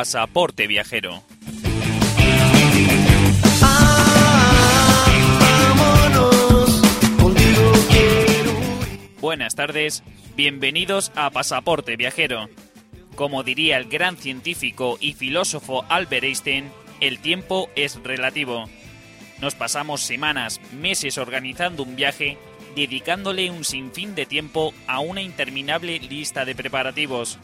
Pasaporte 0.00 0.66
viajero. 0.66 1.22
Buenas 9.20 9.54
tardes, 9.54 10.02
bienvenidos 10.36 11.12
a 11.16 11.28
Pasaporte 11.28 11.96
Viajero. 11.96 12.48
Como 13.14 13.42
diría 13.42 13.76
el 13.76 13.90
gran 13.90 14.16
científico 14.16 14.96
y 15.02 15.12
filósofo 15.12 15.84
Albert 15.90 16.24
Einstein, 16.24 16.72
el 17.00 17.18
tiempo 17.18 17.68
es 17.76 18.02
relativo. 18.02 18.70
Nos 19.42 19.54
pasamos 19.54 20.00
semanas, 20.00 20.62
meses 20.72 21.18
organizando 21.18 21.82
un 21.82 21.94
viaje, 21.94 22.38
dedicándole 22.74 23.50
un 23.50 23.64
sinfín 23.64 24.14
de 24.14 24.24
tiempo 24.24 24.72
a 24.86 25.00
una 25.00 25.20
interminable 25.20 25.98
lista 25.98 26.46
de 26.46 26.54
preparativos. 26.54 27.38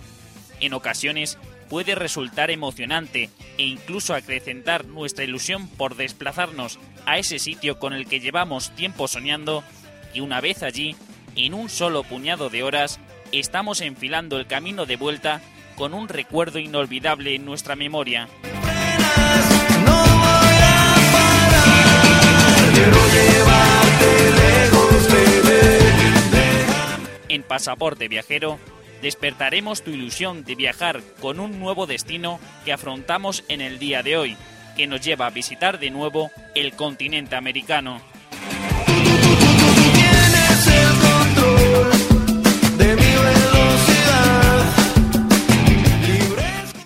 En 0.59 0.73
ocasiones 0.73 1.37
puede 1.69 1.95
resultar 1.95 2.51
emocionante 2.51 3.31
e 3.59 3.65
incluso 3.65 4.15
acrecentar 4.15 4.85
nuestra 4.85 5.25
ilusión 5.25 5.69
por 5.69 5.97
desplazarnos 5.97 6.79
a 7.05 7.19
ese 7.19 7.39
sitio 7.39 7.79
con 7.79 7.93
el 7.93 8.07
que 8.07 8.21
llevamos 8.21 8.71
tiempo 8.75 9.09
soñando 9.09 9.63
y 10.15 10.21
una 10.21 10.41
vez 10.41 10.63
allí, 10.63 10.97
en 11.35 11.55
un 11.55 11.69
solo 11.69 12.03
puñado 12.03 12.49
de 12.49 12.63
horas, 12.63 12.99
estamos 13.33 13.81
enfilando 13.81 14.39
el 14.39 14.47
camino 14.47 14.87
de 14.87 14.97
vuelta 14.97 15.43
con 15.77 15.93
un 15.93 16.09
recuerdo 16.09 16.59
inolvidable 16.59 17.35
en 17.35 17.45
nuestra 17.45 17.77
memoria. 17.77 18.29
En 27.29 27.43
Pasaporte 27.43 28.09
Viajero 28.09 28.59
despertaremos 29.03 29.83
tu 29.83 29.91
ilusión 29.91 30.45
de 30.45 30.55
viajar 30.55 31.01
con 31.21 31.41
un 31.41 31.59
nuevo 31.59 31.87
destino 31.87 32.41
que 32.65 32.73
afrontamos 32.73 33.45
en 33.49 33.61
el 33.61 33.79
día 33.79 34.03
de 34.03 34.17
hoy, 34.17 34.37
que 34.77 34.87
nos 34.87 35.01
lleva 35.01 35.27
a 35.27 35.31
visitar 35.31 35.79
de 35.79 35.91
nuevo 35.91 36.31
el 36.55 36.73
continente 36.73 37.37
americano. 37.37 38.01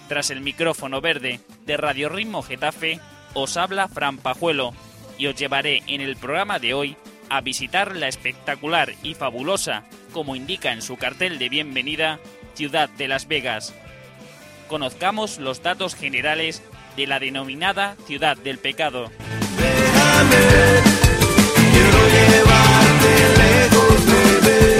Tras 0.08 0.30
el 0.30 0.40
micrófono 0.40 1.00
verde 1.00 1.40
de 1.66 1.76
Radio 1.76 2.08
Ritmo 2.08 2.42
Getafe, 2.42 2.98
os 3.32 3.56
habla 3.56 3.88
Fran 3.88 4.18
Pajuelo 4.18 4.74
y 5.18 5.28
os 5.28 5.36
llevaré 5.36 5.82
en 5.86 6.00
el 6.00 6.16
programa 6.16 6.58
de 6.58 6.74
hoy 6.74 6.96
a 7.28 7.40
visitar 7.40 7.96
la 7.96 8.08
espectacular 8.08 8.92
y 9.02 9.14
fabulosa, 9.14 9.84
como 10.10 10.36
indica 10.36 10.72
en 10.72 10.82
su 10.82 10.96
cartel 10.96 11.38
de 11.38 11.48
bienvenida, 11.48 12.20
ciudad 12.54 12.88
de 12.90 13.08
Las 13.08 13.26
Vegas. 13.28 13.74
Conozcamos 14.68 15.38
los 15.38 15.62
datos 15.62 15.94
generales 15.94 16.62
de 16.96 17.06
la 17.06 17.18
denominada 17.18 17.96
Ciudad 18.06 18.36
del 18.36 18.58
Pecado. 18.58 19.10
Quiero 21.72 22.08
llevarte 22.08 23.12
lejos, 23.38 24.06
bebé. 24.06 24.70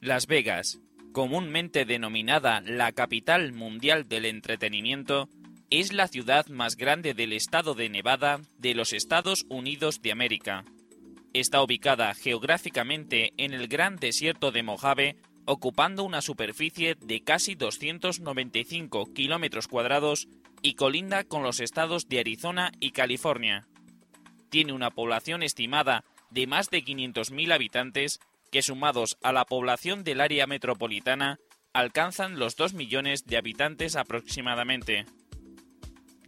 Las 0.00 0.26
Vegas, 0.26 0.78
comúnmente 1.12 1.84
denominada 1.84 2.62
la 2.62 2.92
capital 2.92 3.52
mundial 3.52 4.08
del 4.08 4.24
entretenimiento, 4.24 5.28
es 5.70 5.92
la 5.92 6.08
ciudad 6.08 6.46
más 6.46 6.76
grande 6.76 7.12
del 7.12 7.32
estado 7.32 7.74
de 7.74 7.90
Nevada 7.90 8.40
de 8.56 8.74
los 8.74 8.94
Estados 8.94 9.44
Unidos 9.50 10.00
de 10.00 10.12
América. 10.12 10.64
Está 11.34 11.62
ubicada 11.62 12.14
geográficamente 12.14 13.32
en 13.36 13.52
el 13.52 13.68
gran 13.68 13.96
desierto 13.96 14.50
de 14.50 14.62
Mojave, 14.62 15.16
ocupando 15.44 16.04
una 16.04 16.22
superficie 16.22 16.94
de 16.94 17.22
casi 17.22 17.54
295 17.54 19.12
kilómetros 19.12 19.68
cuadrados 19.68 20.26
y 20.62 20.74
colinda 20.74 21.24
con 21.24 21.42
los 21.42 21.60
estados 21.60 22.08
de 22.08 22.20
Arizona 22.20 22.72
y 22.80 22.92
California. 22.92 23.68
Tiene 24.48 24.72
una 24.72 24.90
población 24.90 25.42
estimada 25.42 26.04
de 26.30 26.46
más 26.46 26.70
de 26.70 26.82
500.000 26.82 27.52
habitantes 27.52 28.20
que 28.50 28.62
sumados 28.62 29.18
a 29.22 29.32
la 29.32 29.44
población 29.44 30.02
del 30.02 30.22
área 30.22 30.46
metropolitana 30.46 31.38
alcanzan 31.74 32.38
los 32.38 32.56
2 32.56 32.72
millones 32.72 33.26
de 33.26 33.36
habitantes 33.36 33.96
aproximadamente. 33.96 35.04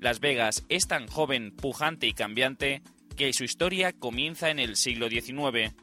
Las 0.01 0.21
Vegas 0.21 0.65
es 0.71 0.89
tan 0.89 1.07
joven, 1.07 1.55
pujante 1.55 2.07
y 2.07 2.15
cambiante 2.15 2.81
que 3.19 3.35
su 3.35 3.45
historia 3.45 3.93
comienza 3.93 4.49
en 4.49 4.59
el 4.59 4.77
siglo 4.77 5.11
XIX. 5.11 5.75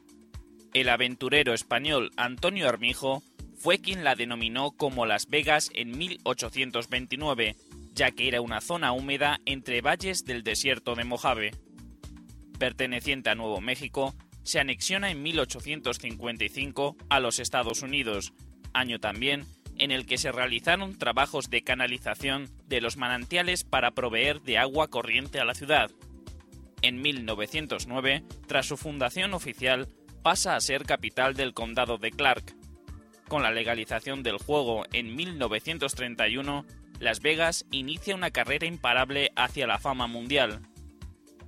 El 0.74 0.88
aventurero 0.88 1.54
español 1.54 2.10
Antonio 2.16 2.68
Armijo 2.68 3.22
fue 3.56 3.78
quien 3.78 4.02
la 4.02 4.16
denominó 4.16 4.72
como 4.72 5.06
Las 5.06 5.28
Vegas 5.28 5.70
en 5.72 5.96
1829, 5.96 7.54
ya 7.94 8.10
que 8.10 8.26
era 8.26 8.40
una 8.40 8.60
zona 8.60 8.90
húmeda 8.90 9.40
entre 9.46 9.82
valles 9.82 10.24
del 10.24 10.42
desierto 10.42 10.96
de 10.96 11.04
Mojave. 11.04 11.52
Perteneciente 12.58 13.30
a 13.30 13.36
Nuevo 13.36 13.60
México, 13.60 14.16
se 14.42 14.58
anexiona 14.58 15.12
en 15.12 15.22
1855 15.22 16.96
a 17.08 17.20
los 17.20 17.38
Estados 17.38 17.82
Unidos, 17.82 18.32
año 18.72 18.98
también 18.98 19.46
en 19.78 19.90
el 19.90 20.06
que 20.06 20.18
se 20.18 20.32
realizaron 20.32 20.98
trabajos 20.98 21.50
de 21.50 21.62
canalización 21.62 22.48
de 22.66 22.80
los 22.80 22.96
manantiales 22.96 23.64
para 23.64 23.92
proveer 23.92 24.42
de 24.42 24.58
agua 24.58 24.88
corriente 24.88 25.40
a 25.40 25.44
la 25.44 25.54
ciudad. 25.54 25.90
En 26.82 27.00
1909, 27.02 28.24
tras 28.46 28.66
su 28.66 28.76
fundación 28.76 29.34
oficial, 29.34 29.88
pasa 30.22 30.56
a 30.56 30.60
ser 30.60 30.84
capital 30.84 31.34
del 31.34 31.54
condado 31.54 31.98
de 31.98 32.10
Clark. 32.10 32.54
Con 33.28 33.42
la 33.42 33.50
legalización 33.50 34.22
del 34.22 34.38
juego 34.38 34.84
en 34.92 35.14
1931, 35.14 36.64
Las 37.00 37.20
Vegas 37.20 37.66
inicia 37.70 38.14
una 38.14 38.30
carrera 38.30 38.66
imparable 38.66 39.32
hacia 39.36 39.66
la 39.66 39.78
fama 39.78 40.06
mundial. 40.06 40.60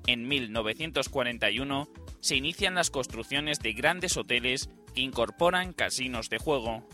En 0.07 0.29
1941 0.29 1.89
se 2.21 2.37
inician 2.37 2.75
las 2.75 2.91
construcciones 2.91 3.61
de 3.61 3.73
grandes 3.73 4.17
hoteles 4.17 4.69
que 4.95 5.01
incorporan 5.01 5.73
casinos 5.73 6.29
de 6.29 6.39
juego. 6.39 6.87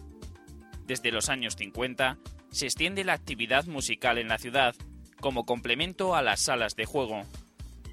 Desde 0.87 1.11
los 1.11 1.29
años 1.29 1.57
50 1.57 2.19
se 2.51 2.67
extiende 2.67 3.05
la 3.05 3.15
actividad 3.15 3.67
musical 3.67 4.19
en 4.19 4.29
la 4.29 4.39
ciudad, 4.39 4.75
como 5.21 5.45
complemento 5.45 6.15
a 6.15 6.23
las 6.23 6.41
salas 6.41 6.77
de 6.77 6.85
juego. 6.85 7.23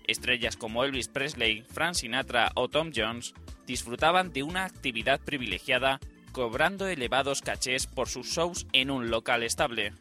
Estrellas 0.07 0.57
como 0.57 0.83
Elvis 0.83 1.07
Presley, 1.07 1.63
Frank 1.63 1.95
Sinatra 1.95 2.51
o 2.55 2.69
Tom 2.69 2.91
Jones 2.95 3.33
disfrutaban 3.65 4.31
de 4.31 4.43
una 4.43 4.65
actividad 4.65 5.19
privilegiada 5.21 5.99
cobrando 6.31 6.87
elevados 6.87 7.41
cachés 7.41 7.87
por 7.87 8.09
sus 8.09 8.27
shows 8.27 8.67
en 8.73 8.91
un 8.91 9.09
local 9.09 9.43
estable. 9.43 9.93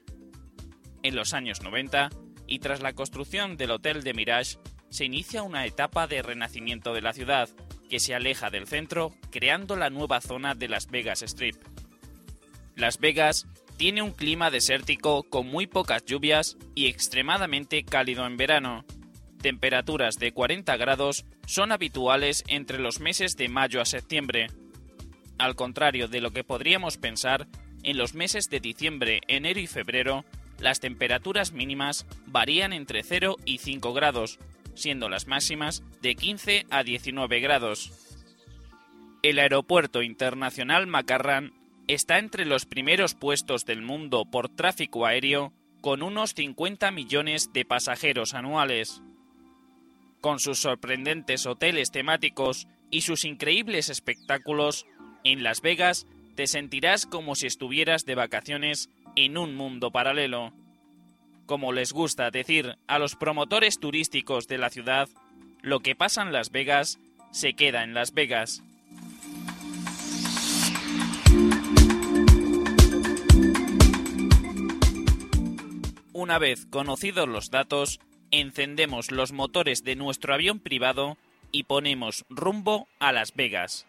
En 1.03 1.15
los 1.15 1.35
años 1.35 1.63
90, 1.63 2.11
y 2.47 2.59
tras 2.59 2.81
la 2.83 2.95
construcción 2.95 3.57
del 3.57 3.71
Hotel 3.71 4.03
de 4.03 4.15
Mirage, 4.15 4.59
se 4.91 5.05
inicia 5.05 5.43
una 5.43 5.65
etapa 5.67 6.07
de 6.07 6.23
renacimiento 6.23 6.93
de 6.93 7.03
la 7.03 7.13
ciudad, 7.13 7.49
que 7.89 8.01
se 8.01 8.15
aleja 8.15 8.51
del 8.51 8.67
centro, 8.67 9.15
creando 9.31 9.77
la 9.77 9.91
nueva 9.91 10.21
zona 10.21 10.55
de 10.55 10.69
Las 10.69 10.91
Vegas 10.91 11.23
Strip. 11.23 11.57
Las 12.77 12.99
Vegas 12.99 13.47
tiene 13.77 14.03
un 14.03 14.13
clima 14.13 14.51
desértico 14.51 15.25
con 15.25 15.47
muy 15.47 15.67
pocas 15.67 16.05
lluvias 16.05 16.57
y 16.75 16.87
extremadamente 16.87 17.85
cálido 17.85 18.27
en 18.27 18.37
verano. 18.37 18.85
Temperaturas 19.41 20.19
de 20.19 20.33
40 20.33 20.77
grados 20.77 21.25
son 21.47 21.73
habituales 21.73 22.45
entre 22.47 22.79
los 22.79 23.01
meses 23.01 23.37
de 23.37 23.49
mayo 23.49 23.81
a 23.81 23.85
septiembre. 23.85 24.47
Al 25.39 25.57
contrario 25.57 26.07
de 26.07 26.21
lo 26.21 26.31
que 26.31 26.45
podríamos 26.45 26.97
pensar, 26.97 27.49
en 27.83 27.99
los 27.99 28.15
meses 28.15 28.49
de 28.49 28.61
diciembre, 28.61 29.21
enero 29.27 29.59
y 29.59 29.67
febrero, 29.67 30.25
las 30.61 30.79
temperaturas 30.79 31.51
mínimas 31.53 32.07
varían 32.27 32.73
entre 32.73 33.03
0 33.03 33.37
y 33.45 33.59
5 33.59 33.93
grados, 33.93 34.39
siendo 34.75 35.09
las 35.09 35.27
máximas 35.27 35.83
de 36.01 36.15
15 36.15 36.67
a 36.71 36.85
19 36.85 37.41
grados. 37.41 37.91
El 39.25 39.41
Aeropuerto 39.41 40.03
Internacional 40.03 40.87
McCarran 40.87 41.53
está 41.89 42.19
entre 42.19 42.45
los 42.45 42.67
primeros 42.67 43.15
puestos 43.15 43.65
del 43.65 43.83
mundo 43.83 44.25
por 44.25 44.49
tráfico 44.49 45.07
aéreo 45.07 45.53
con 45.81 46.03
unos 46.03 46.35
50 46.35 46.91
millones 46.91 47.53
de 47.53 47.65
pasajeros 47.65 48.35
anuales. 48.35 49.03
Con 50.21 50.39
sus 50.39 50.61
sorprendentes 50.61 51.47
hoteles 51.47 51.91
temáticos 51.91 52.69
y 52.91 53.01
sus 53.01 53.25
increíbles 53.25 53.89
espectáculos, 53.89 54.87
en 55.25 55.43
Las 55.43 55.61
Vegas 55.61 56.07
te 56.37 56.47
sentirás 56.47 57.07
como 57.07 57.35
si 57.35 57.47
estuvieras 57.47 58.05
de 58.05 58.15
vacaciones 58.15 58.89
en 59.17 59.37
un 59.37 59.55
mundo 59.55 59.91
paralelo. 59.91 60.53
Como 61.47 61.73
les 61.73 61.93
gusta 61.93 62.31
decir 62.31 62.79
a 62.87 62.99
los 62.99 63.17
promotores 63.17 63.79
turísticos 63.81 64.47
de 64.47 64.59
la 64.59 64.71
ciudad, 64.71 65.09
lo 65.61 65.81
que 65.81 65.97
pasa 65.97 66.23
en 66.23 66.33
Las 66.33 66.51
Vegas 66.51 66.99
se 67.33 67.55
queda 67.55 67.83
en 67.83 67.95
Las 67.95 68.15
Vegas. 68.15 68.63
Una 76.23 76.39
vez 76.39 76.67
conocidos 76.67 77.29
los 77.29 77.51
datos, 77.51 77.99
encendemos 78.31 79.11
los 79.11 79.33
motores 79.33 79.83
de 79.83 79.97
nuestro 79.97 80.33
avión 80.33 80.61
privado 80.61 81.17
y 81.51 81.65
ponemos 81.65 82.25
rumbo 82.31 82.87
a 83.01 83.11
Las 83.11 83.35
Vegas. 83.35 83.87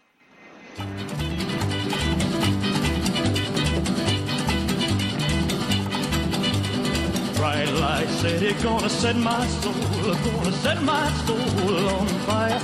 Bright 7.38 7.69
light 7.80 8.09
city, 8.19 8.56
gonna 8.63 8.89
set 8.89 9.15
my 9.15 9.47
soul, 9.62 9.74
gonna 10.25 10.51
set 10.53 10.81
my 10.81 11.07
soul 11.27 11.88
on 11.88 12.07
fire. 12.25 12.59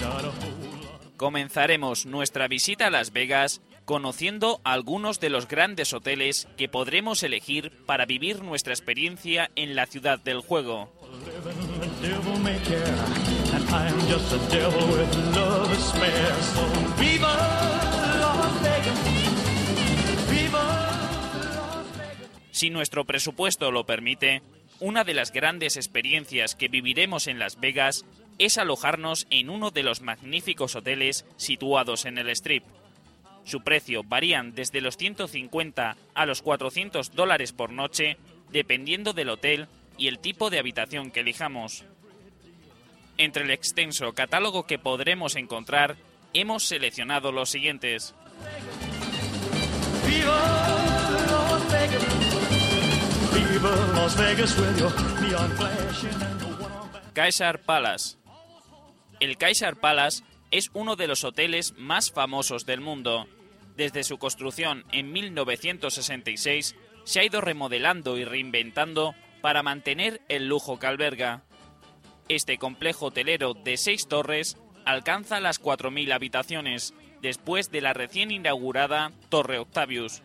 Got 0.00 0.24
a 0.24 0.28
whole 0.28 0.80
lot 0.80 1.16
Comenzaremos 1.18 2.06
nuestra 2.06 2.48
visita 2.48 2.86
a 2.86 2.90
Las 2.90 3.12
Vegas 3.12 3.60
conociendo 3.90 4.60
algunos 4.62 5.18
de 5.18 5.30
los 5.30 5.48
grandes 5.48 5.92
hoteles 5.92 6.46
que 6.56 6.68
podremos 6.68 7.24
elegir 7.24 7.72
para 7.86 8.06
vivir 8.06 8.40
nuestra 8.40 8.72
experiencia 8.72 9.50
en 9.56 9.74
la 9.74 9.86
ciudad 9.86 10.20
del 10.20 10.42
juego. 10.42 10.92
Si 22.52 22.70
nuestro 22.70 23.04
presupuesto 23.04 23.72
lo 23.72 23.86
permite, 23.86 24.42
una 24.78 25.02
de 25.02 25.14
las 25.14 25.32
grandes 25.32 25.76
experiencias 25.76 26.54
que 26.54 26.68
viviremos 26.68 27.26
en 27.26 27.40
Las 27.40 27.58
Vegas 27.58 28.04
es 28.38 28.56
alojarnos 28.56 29.26
en 29.30 29.50
uno 29.50 29.72
de 29.72 29.82
los 29.82 30.00
magníficos 30.00 30.76
hoteles 30.76 31.26
situados 31.36 32.04
en 32.04 32.18
el 32.18 32.30
Strip. 32.30 32.62
Su 33.44 33.62
precio 33.62 34.02
varían 34.04 34.54
desde 34.54 34.80
los 34.80 34.96
150 34.96 35.96
a 36.14 36.26
los 36.26 36.42
400 36.42 37.14
dólares 37.14 37.52
por 37.52 37.72
noche, 37.72 38.16
dependiendo 38.50 39.12
del 39.12 39.30
hotel 39.30 39.68
y 39.96 40.08
el 40.08 40.18
tipo 40.18 40.50
de 40.50 40.58
habitación 40.58 41.10
que 41.10 41.20
elijamos. 41.20 41.84
Entre 43.18 43.44
el 43.44 43.50
extenso 43.50 44.12
catálogo 44.12 44.66
que 44.66 44.78
podremos 44.78 45.36
encontrar, 45.36 45.96
hemos 46.32 46.64
seleccionado 46.64 47.32
los 47.32 47.50
siguientes. 47.50 48.14
Caesar 57.12 57.60
Palace. 57.60 58.16
El 59.18 59.36
Caesar 59.36 59.76
Palace 59.76 60.22
es 60.50 60.70
uno 60.74 60.96
de 60.96 61.06
los 61.06 61.24
hoteles 61.24 61.74
más 61.76 62.10
famosos 62.10 62.66
del 62.66 62.80
mundo. 62.80 63.26
Desde 63.76 64.04
su 64.04 64.18
construcción 64.18 64.84
en 64.92 65.12
1966 65.12 66.76
se 67.04 67.20
ha 67.20 67.24
ido 67.24 67.40
remodelando 67.40 68.18
y 68.18 68.24
reinventando 68.24 69.14
para 69.40 69.62
mantener 69.62 70.20
el 70.28 70.48
lujo 70.48 70.78
que 70.78 70.86
alberga. 70.86 71.42
Este 72.28 72.58
complejo 72.58 73.06
hotelero 73.06 73.54
de 73.54 73.76
seis 73.76 74.06
torres 74.06 74.56
alcanza 74.84 75.40
las 75.40 75.60
4.000 75.60 76.12
habitaciones 76.12 76.94
después 77.22 77.70
de 77.70 77.80
la 77.80 77.92
recién 77.92 78.30
inaugurada 78.30 79.12
Torre 79.28 79.58
Octavius. 79.58 80.22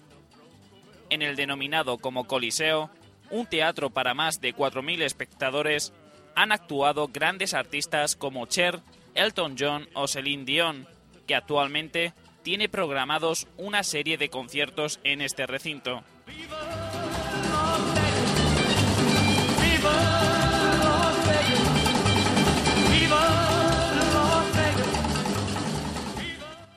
En 1.09 1.21
el 1.21 1.35
denominado 1.35 1.97
como 1.97 2.25
Coliseo, 2.25 2.89
un 3.29 3.45
teatro 3.45 3.89
para 3.89 4.13
más 4.13 4.41
de 4.41 4.55
4.000 4.55 5.01
espectadores, 5.03 5.93
han 6.35 6.51
actuado 6.51 7.07
grandes 7.07 7.53
artistas 7.53 8.15
como 8.15 8.45
Cher, 8.45 8.81
Elton 9.15 9.55
John 9.57 9.87
o 9.93 10.07
Celine 10.07 10.45
Dion, 10.45 10.87
que 11.25 11.35
actualmente 11.35 12.13
tiene 12.43 12.69
programados 12.69 13.47
una 13.57 13.83
serie 13.83 14.17
de 14.17 14.29
conciertos 14.29 14.99
en 15.03 15.21
este 15.21 15.47
recinto. 15.47 16.03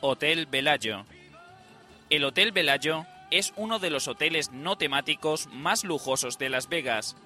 Hotel 0.01 0.47
Bellagio. 0.47 1.05
El 2.09 2.25
Hotel 2.25 2.53
Bellagio 2.53 3.07
es 3.31 3.53
uno 3.57 3.79
de 3.79 3.91
los 3.91 4.09
hoteles 4.09 4.53
no 4.53 4.79
temáticos 4.79 5.49
más 5.49 5.85
lujosos 5.85 6.39
de 6.39 6.49
Las 6.49 6.69
Vegas. 6.69 7.17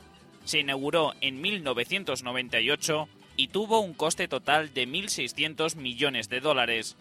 Se 0.44 0.58
inauguró 0.58 1.12
en 1.20 1.40
1998 1.40 3.08
y 3.36 3.48
tuvo 3.48 3.80
un 3.80 3.94
coste 3.94 4.28
total 4.28 4.72
de 4.74 4.86
1.600 4.86 5.76
millones 5.76 6.28
de 6.28 6.40
dólares. 6.40 6.96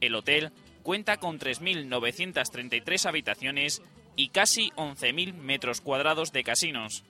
El 0.00 0.14
hotel 0.14 0.52
cuenta 0.82 1.16
con 1.16 1.38
3.933 1.38 3.06
habitaciones 3.06 3.82
y 4.16 4.28
casi 4.28 4.70
11.000 4.76 5.34
metros 5.34 5.80
cuadrados 5.80 6.32
de 6.32 6.44
casinos. 6.44 7.04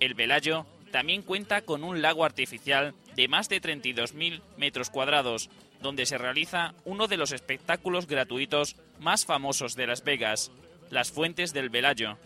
El 0.00 0.14
Bellagio 0.14 0.66
también 0.90 1.22
cuenta 1.22 1.62
con 1.62 1.84
un 1.84 2.02
lago 2.02 2.24
artificial 2.24 2.94
de 3.14 3.28
más 3.28 3.48
de 3.48 3.60
32.000 3.60 4.40
metros 4.56 4.90
cuadrados, 4.90 5.50
donde 5.82 6.06
se 6.06 6.18
realiza 6.18 6.74
uno 6.84 7.06
de 7.06 7.16
los 7.16 7.32
espectáculos 7.32 8.06
gratuitos 8.06 8.76
más 8.98 9.26
famosos 9.26 9.74
de 9.74 9.86
Las 9.86 10.04
Vegas, 10.04 10.50
las 10.90 11.10
Fuentes 11.10 11.52
del 11.52 11.70
Bellagio. 11.70 12.18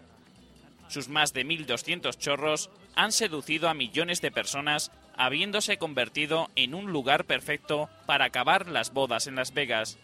Sus 0.88 1.08
más 1.08 1.32
de 1.32 1.44
1.200 1.44 2.16
chorros 2.18 2.70
han 2.94 3.12
seducido 3.12 3.68
a 3.68 3.74
millones 3.74 4.20
de 4.20 4.30
personas, 4.30 4.90
habiéndose 5.20 5.76
convertido 5.76 6.48
en 6.56 6.74
un 6.74 6.92
lugar 6.92 7.26
perfecto 7.26 7.90
para 8.06 8.24
acabar 8.24 8.68
las 8.68 8.94
bodas 8.94 9.26
en 9.26 9.36
Las 9.36 9.52
Vegas. 9.52 9.98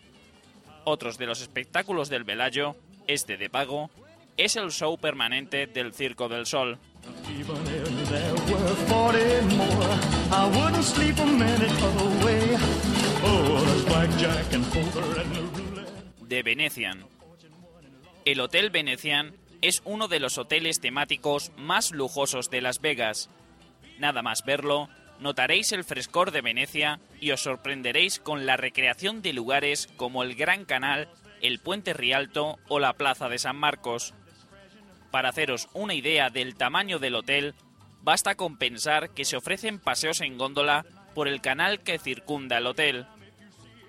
Otros 0.84 1.16
de 1.16 1.24
los 1.24 1.40
espectáculos 1.40 2.10
del 2.10 2.24
Bellagio, 2.24 2.76
este 3.06 3.38
de 3.38 3.48
pago, 3.48 3.90
es 4.36 4.56
el 4.56 4.70
show 4.70 4.98
permanente 4.98 5.66
del 5.66 5.94
Circo 5.94 6.28
del 6.28 6.44
Sol. 6.44 6.78
Even 7.30 7.56
if 7.66 8.08
there 8.10 8.34
were 8.52 8.74
40 8.88 9.56
more, 9.56 9.94
I 10.30 10.50
wouldn't 10.50 10.84
sleep 10.84 11.18
a 11.18 11.24
minute 11.24 11.72
away. 11.82 12.58
There's 13.22 13.84
blackjack 13.86 14.52
and 14.52 14.64
poker 14.66 15.20
and 15.20 15.34
the 15.34 15.40
roulette. 15.40 15.88
de 16.28 16.42
Venetian. 16.42 17.06
El 18.26 18.40
Hotel 18.40 18.68
Venetian 18.68 19.34
es 19.62 19.80
uno 19.86 20.08
de 20.08 20.20
los 20.20 20.36
hoteles 20.36 20.80
temáticos 20.80 21.52
más 21.56 21.92
lujosos 21.92 22.50
de 22.50 22.60
Las 22.60 22.82
Vegas. 22.82 23.30
Nada 23.98 24.20
más 24.20 24.44
verlo, 24.44 24.90
notaréis 25.20 25.72
el 25.72 25.84
frescor 25.84 26.30
de 26.30 26.40
Venecia 26.40 27.00
y 27.20 27.30
os 27.30 27.42
sorprenderéis 27.42 28.18
con 28.18 28.46
la 28.46 28.56
recreación 28.56 29.22
de 29.22 29.32
lugares 29.32 29.88
como 29.96 30.22
el 30.22 30.34
Gran 30.34 30.64
Canal, 30.64 31.08
el 31.40 31.58
Puente 31.58 31.92
Rialto 31.92 32.58
o 32.68 32.78
la 32.78 32.94
Plaza 32.94 33.28
de 33.28 33.38
San 33.38 33.56
Marcos. 33.56 34.14
Para 35.10 35.30
haceros 35.30 35.68
una 35.72 35.94
idea 35.94 36.30
del 36.30 36.56
tamaño 36.56 36.98
del 36.98 37.14
hotel, 37.14 37.54
basta 38.02 38.34
con 38.34 38.58
pensar 38.58 39.10
que 39.10 39.24
se 39.24 39.36
ofrecen 39.36 39.78
paseos 39.78 40.20
en 40.20 40.38
góndola 40.38 40.84
por 41.14 41.28
el 41.28 41.40
canal 41.40 41.80
que 41.80 41.98
circunda 41.98 42.58
el 42.58 42.66
hotel. 42.66 43.06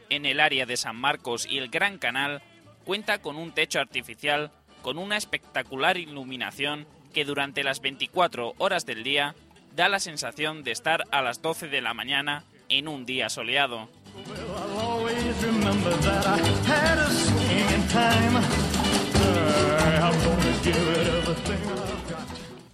En 0.09 0.25
el 0.25 0.39
área 0.39 0.65
de 0.65 0.77
San 0.77 0.95
Marcos 0.95 1.45
y 1.45 1.57
el 1.57 1.69
Gran 1.69 1.97
Canal 1.97 2.41
cuenta 2.85 3.21
con 3.21 3.35
un 3.35 3.51
techo 3.51 3.79
artificial 3.79 4.51
con 4.81 4.97
una 4.97 5.17
espectacular 5.17 5.97
iluminación 5.97 6.87
que 7.13 7.25
durante 7.25 7.63
las 7.63 7.81
24 7.81 8.53
horas 8.57 8.85
del 8.85 9.03
día 9.03 9.35
da 9.77 9.89
la 9.89 9.99
sensación 9.99 10.63
de 10.63 10.71
estar 10.71 11.03
a 11.11 11.21
las 11.21 11.43
12 11.43 11.67
de 11.67 11.81
la 11.81 11.93
mañana 11.93 12.43
en 12.67 12.87
un 12.87 13.05
día 13.05 13.29
soleado. 13.29 13.87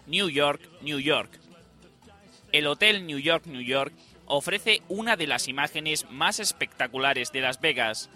New 0.08 0.30
York, 0.30 0.62
New 0.82 1.00
York. 1.00 1.40
El 2.54 2.68
Hotel 2.68 3.06
New 3.06 3.20
York, 3.20 3.48
New 3.48 3.62
York 3.62 3.92
ofrece 4.28 4.82
una 4.88 5.18
de 5.18 5.28
las 5.28 5.50
imágenes 5.50 6.10
más 6.10 6.40
espectaculares 6.40 7.34
de 7.34 7.42
Las 7.42 7.60
Vegas. 7.60 8.10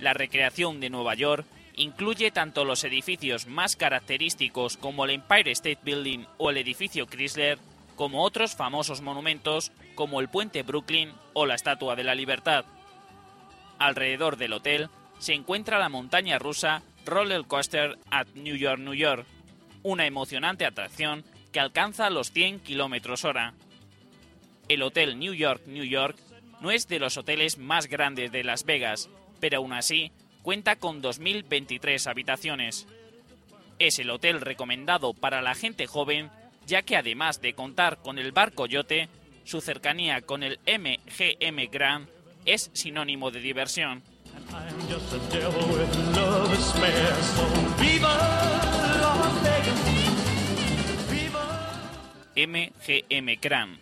La 0.00 0.12
recreación 0.12 0.80
de 0.80 0.90
Nueva 0.90 1.14
York 1.14 1.46
incluye 1.76 2.30
tanto 2.30 2.66
los 2.66 2.84
edificios 2.84 3.46
más 3.46 3.74
característicos 3.74 4.76
como 4.76 5.06
el 5.06 5.12
Empire 5.12 5.50
State 5.52 5.80
Building 5.82 6.26
o 6.36 6.50
el 6.50 6.58
edificio 6.58 7.06
Chrysler, 7.06 7.58
como 7.98 8.22
otros 8.22 8.54
famosos 8.54 9.02
monumentos 9.02 9.72
como 9.96 10.20
el 10.20 10.28
puente 10.28 10.62
Brooklyn 10.62 11.12
o 11.32 11.46
la 11.46 11.56
Estatua 11.56 11.96
de 11.96 12.04
la 12.04 12.14
Libertad. 12.14 12.64
Alrededor 13.80 14.36
del 14.36 14.52
hotel 14.52 14.88
se 15.18 15.34
encuentra 15.34 15.80
la 15.80 15.88
montaña 15.88 16.38
rusa 16.38 16.82
Roller 17.04 17.44
Coaster 17.44 17.98
at 18.10 18.28
New 18.34 18.54
York, 18.54 18.78
New 18.78 18.94
York, 18.94 19.26
una 19.82 20.06
emocionante 20.06 20.64
atracción 20.64 21.24
que 21.52 21.58
alcanza 21.58 22.08
los 22.08 22.30
100 22.30 22.60
km 22.60 23.24
hora. 23.24 23.54
El 24.68 24.82
Hotel 24.82 25.18
New 25.18 25.34
York, 25.34 25.62
New 25.66 25.84
York 25.84 26.16
no 26.60 26.70
es 26.70 26.86
de 26.86 27.00
los 27.00 27.16
hoteles 27.16 27.58
más 27.58 27.88
grandes 27.88 28.30
de 28.30 28.44
Las 28.44 28.64
Vegas, 28.64 29.10
pero 29.40 29.58
aún 29.58 29.72
así 29.72 30.12
cuenta 30.42 30.76
con 30.76 31.02
2.023 31.02 32.06
habitaciones. 32.06 32.86
Es 33.80 33.98
el 33.98 34.10
hotel 34.10 34.40
recomendado 34.40 35.14
para 35.14 35.42
la 35.42 35.56
gente 35.56 35.88
joven, 35.88 36.30
ya 36.68 36.82
que 36.82 36.96
además 36.96 37.40
de 37.40 37.54
contar 37.54 38.02
con 38.02 38.18
el 38.18 38.30
barco 38.30 38.66
yote, 38.66 39.08
su 39.44 39.62
cercanía 39.62 40.20
con 40.20 40.42
el 40.42 40.60
MGM 40.66 41.70
Grand 41.72 42.06
es 42.44 42.70
sinónimo 42.74 43.30
de 43.30 43.40
diversión. 43.40 44.02
MGM 52.36 53.40
Grand. 53.40 53.78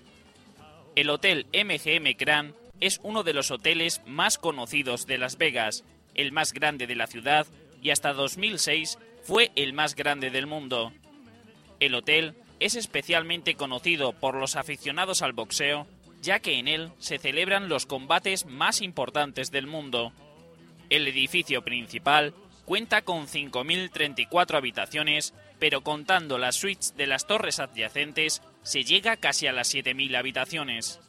El 0.95 1.11
hotel 1.11 1.47
MGM 1.53 2.17
Grand 2.17 2.55
es 2.81 3.01
uno 3.03 3.25
de 3.25 3.35
los 3.35 3.51
hoteles 3.51 4.01
más 4.07 4.39
conocidos 4.39 5.07
de 5.07 5.19
Las 5.19 5.39
Vegas, 5.39 5.83
el 6.15 6.31
más 6.31 6.53
grande 6.53 6.87
de 6.87 6.95
la 6.95 7.09
ciudad 7.09 7.49
y 7.83 7.91
hasta 7.91 8.13
2006 8.13 8.97
fue 9.25 9.51
el 9.57 9.73
más 9.73 9.97
grande 9.97 10.31
del 10.31 10.47
mundo. 10.47 10.93
El 11.81 11.97
hotel 11.97 12.37
es 12.61 12.75
especialmente 12.75 13.55
conocido 13.55 14.13
por 14.13 14.35
los 14.35 14.57
aficionados 14.57 15.23
al 15.23 15.33
boxeo, 15.33 15.87
ya 16.23 16.41
que 16.41 16.59
en 16.59 16.69
él 16.69 16.91
se 16.99 17.19
celebran 17.19 17.69
los 17.69 17.87
combates 17.87 18.47
más 18.47 18.81
importantes 18.81 19.51
del 19.51 19.67
mundo. 19.67 20.13
El 20.89 21.07
edificio 21.09 21.63
principal 21.63 22.35
cuenta 22.65 23.03
con 23.03 23.27
5.034 23.27 24.57
habitaciones, 24.57 25.35
pero 25.59 25.83
contando 25.83 26.39
las 26.39 26.57
suites 26.57 26.97
de 26.97 27.07
las 27.07 27.27
torres 27.27 27.61
adyacentes, 27.61 28.43
se 28.63 28.85
llega 28.85 29.17
casi 29.17 29.47
a 29.47 29.53
las 29.53 29.75
7.000 29.75 30.17
habitaciones. 30.17 31.01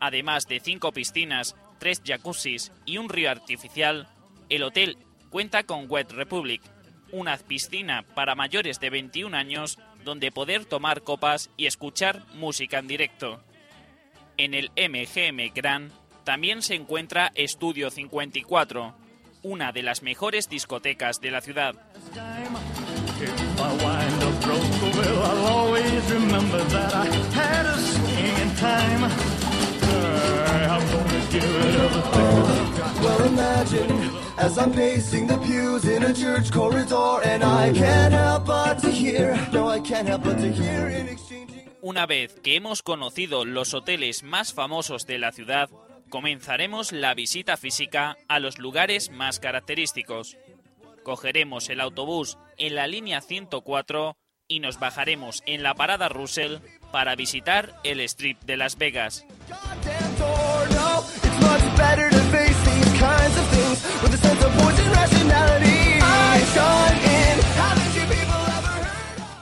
Además 0.00 0.46
de 0.48 0.60
cinco 0.60 0.92
piscinas, 0.92 1.56
tres 1.78 2.02
jacuzzis 2.04 2.72
y 2.86 2.98
un 2.98 3.08
río 3.08 3.30
artificial, 3.30 4.08
el 4.48 4.62
hotel 4.62 4.98
cuenta 5.30 5.62
con 5.62 5.90
Wet 5.90 6.12
Republic, 6.12 6.62
una 7.12 7.36
piscina 7.36 8.04
para 8.14 8.34
mayores 8.34 8.80
de 8.80 8.90
21 8.90 9.36
años 9.36 9.78
donde 10.04 10.32
poder 10.32 10.64
tomar 10.64 11.02
copas 11.02 11.50
y 11.56 11.66
escuchar 11.66 12.24
música 12.34 12.78
en 12.78 12.88
directo. 12.88 13.42
En 14.36 14.54
el 14.54 14.70
MGM 14.76 15.52
Grand 15.54 15.92
también 16.24 16.62
se 16.62 16.74
encuentra 16.74 17.32
Estudio 17.34 17.90
54, 17.90 18.94
una 19.42 19.72
de 19.72 19.82
las 19.82 20.02
mejores 20.02 20.48
discotecas 20.48 21.20
de 21.20 21.30
la 21.30 21.40
ciudad. 21.40 21.74
As 34.40 34.56
I'm 34.56 34.72
pacing 34.72 35.26
the 35.26 35.36
pews 35.36 35.84
in 35.84 36.02
a 36.02 36.14
church 36.14 36.50
corridor, 36.50 37.20
and 37.24 37.44
I 37.44 37.70
can't 37.74 38.14
help 38.14 38.46
but 38.46 38.78
to 38.80 38.90
hear. 38.90 39.36
No, 39.52 39.68
I 39.68 39.80
can't 39.80 40.08
help 40.08 40.24
but 40.24 40.38
to 40.38 40.50
hear 40.50 40.88
in 40.88 41.08
exchanging. 41.08 41.68
Una 41.82 42.06
vez 42.06 42.34
que 42.42 42.56
hemos 42.56 42.82
conocido 42.82 43.44
los 43.44 43.74
hoteles 43.74 44.22
más 44.22 44.54
famosos 44.54 45.06
de 45.06 45.18
la 45.18 45.32
ciudad, 45.32 45.68
comenzaremos 46.08 46.92
la 46.92 47.12
visita 47.12 47.58
física 47.58 48.16
a 48.28 48.40
los 48.40 48.58
lugares 48.58 49.10
más 49.10 49.40
característicos. 49.40 50.38
Cogeremos 51.02 51.68
el 51.68 51.82
autobús 51.82 52.38
en 52.56 52.76
la 52.76 52.86
línea 52.86 53.20
104 53.20 54.16
y 54.48 54.60
nos 54.60 54.80
bajaremos 54.80 55.42
en 55.44 55.62
la 55.62 55.74
parada 55.74 56.08
Russell 56.08 56.60
para 56.90 57.14
visitar 57.14 57.74
el 57.84 58.00
Strip 58.00 58.40
de 58.44 58.56
Las 58.56 58.78
Vegas. 58.78 59.26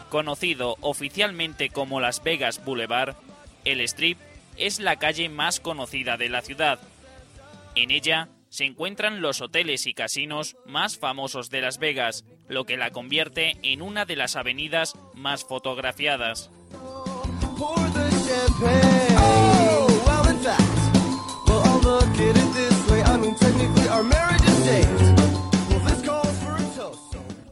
Conocido 0.08 0.76
oficialmente 0.80 1.70
como 1.70 2.00
Las 2.00 2.22
Vegas 2.22 2.64
Boulevard, 2.64 3.16
el 3.64 3.80
Strip 3.82 4.18
es 4.56 4.80
la 4.80 4.96
calle 4.96 5.28
más 5.28 5.60
conocida 5.60 6.16
de 6.16 6.28
la 6.28 6.42
ciudad. 6.42 6.80
En 7.74 7.90
ella 7.90 8.28
se 8.48 8.64
encuentran 8.64 9.20
los 9.20 9.40
hoteles 9.40 9.86
y 9.86 9.94
casinos 9.94 10.56
más 10.66 10.98
famosos 10.98 11.50
de 11.50 11.60
Las 11.60 11.78
Vegas, 11.78 12.24
lo 12.48 12.64
que 12.64 12.76
la 12.76 12.90
convierte 12.90 13.56
en 13.62 13.82
una 13.82 14.06
de 14.06 14.16
las 14.16 14.36
avenidas 14.36 14.94
más 15.14 15.44
fotografiadas. 15.44 16.50
Oh, 19.20 19.86
well, 20.06 20.67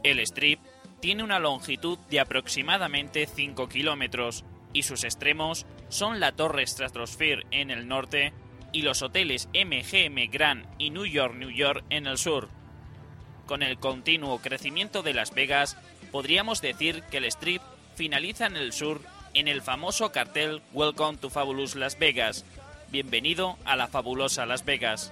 El 0.03 0.19
Strip 0.19 0.59
tiene 1.01 1.23
una 1.23 1.39
longitud 1.39 1.97
de 2.09 2.19
aproximadamente 2.19 3.27
5 3.27 3.67
kilómetros 3.67 4.45
y 4.71 4.83
sus 4.83 5.03
extremos 5.03 5.65
son 5.89 6.19
la 6.19 6.31
Torre 6.31 6.65
Stratosphere 6.65 7.45
en 7.51 7.71
el 7.71 7.87
norte 7.87 8.33
y 8.71 8.83
los 8.83 9.01
hoteles 9.01 9.49
MGM 9.53 10.31
Grand 10.31 10.65
y 10.77 10.91
New 10.91 11.05
York, 11.05 11.35
New 11.35 11.49
York 11.49 11.83
en 11.89 12.07
el 12.07 12.17
sur. 12.17 12.49
Con 13.45 13.63
el 13.63 13.77
continuo 13.77 14.39
crecimiento 14.39 15.03
de 15.03 15.13
Las 15.13 15.33
Vegas, 15.33 15.77
podríamos 16.11 16.61
decir 16.61 17.03
que 17.11 17.17
el 17.17 17.25
Strip 17.25 17.61
finaliza 17.95 18.45
en 18.45 18.55
el 18.55 18.73
sur 18.73 19.01
en 19.33 19.47
el 19.47 19.61
famoso 19.61 20.11
cartel 20.11 20.61
Welcome 20.73 21.17
to 21.17 21.29
Fabulous 21.29 21.75
Las 21.75 21.99
Vegas. 21.99 22.45
Bienvenido 22.91 23.57
a 23.65 23.75
la 23.75 23.87
fabulosa 23.87 24.45
Las 24.45 24.63
Vegas. 24.63 25.11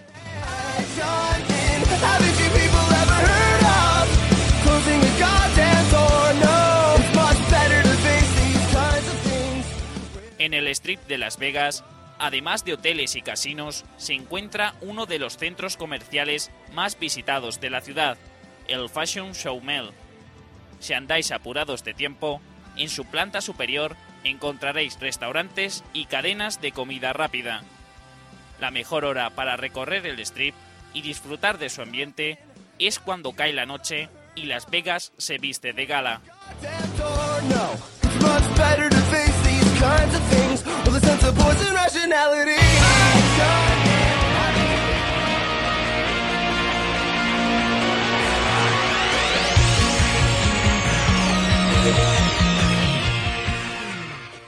En 10.38 10.54
el 10.54 10.68
Strip 10.68 11.02
de 11.08 11.18
Las 11.18 11.40
Vegas, 11.40 11.84
además 12.20 12.64
de 12.64 12.74
hoteles 12.74 13.16
y 13.16 13.22
casinos, 13.24 13.84
se 13.98 14.14
encuentra 14.14 14.76
uno 14.82 15.08
de 15.08 15.18
los 15.18 15.38
centros 15.38 15.76
comerciales 15.76 16.52
más 16.72 17.00
visitados 17.00 17.60
de 17.60 17.72
la 17.72 17.82
ciudad, 17.82 18.18
el 18.68 18.88
Fashion 18.88 19.34
Show 19.34 19.60
Mall. 19.62 19.92
Si 20.80 20.94
andáis 20.94 21.32
apurados 21.32 21.84
de 21.84 21.96
tiempo, 21.96 22.42
en 22.78 22.90
su 22.90 23.06
planta 23.06 23.42
superior 23.42 23.96
encontraréis 24.24 25.00
restaurantes 25.00 25.84
y 25.94 26.06
cadenas 26.06 26.62
de 26.62 26.72
comida 26.72 27.12
rápida. 27.12 27.64
La 28.60 28.70
mejor 28.72 29.04
hora 29.04 29.32
para 29.32 29.58
recorrer 29.58 30.06
el 30.06 30.20
strip 30.20 30.54
y 30.96 31.02
disfrutar 31.02 31.60
de 31.60 31.70
su 31.70 31.84
ambiente 31.84 32.40
es 32.80 33.00
cuando 33.00 33.34
cae 33.34 33.54
la 33.54 33.66
noche 33.68 34.10
y 34.34 34.44
Las 34.44 34.70
Vegas 34.72 35.12
se 35.18 35.38
viste 35.38 35.74
de 35.74 35.86
gala. 35.86 36.22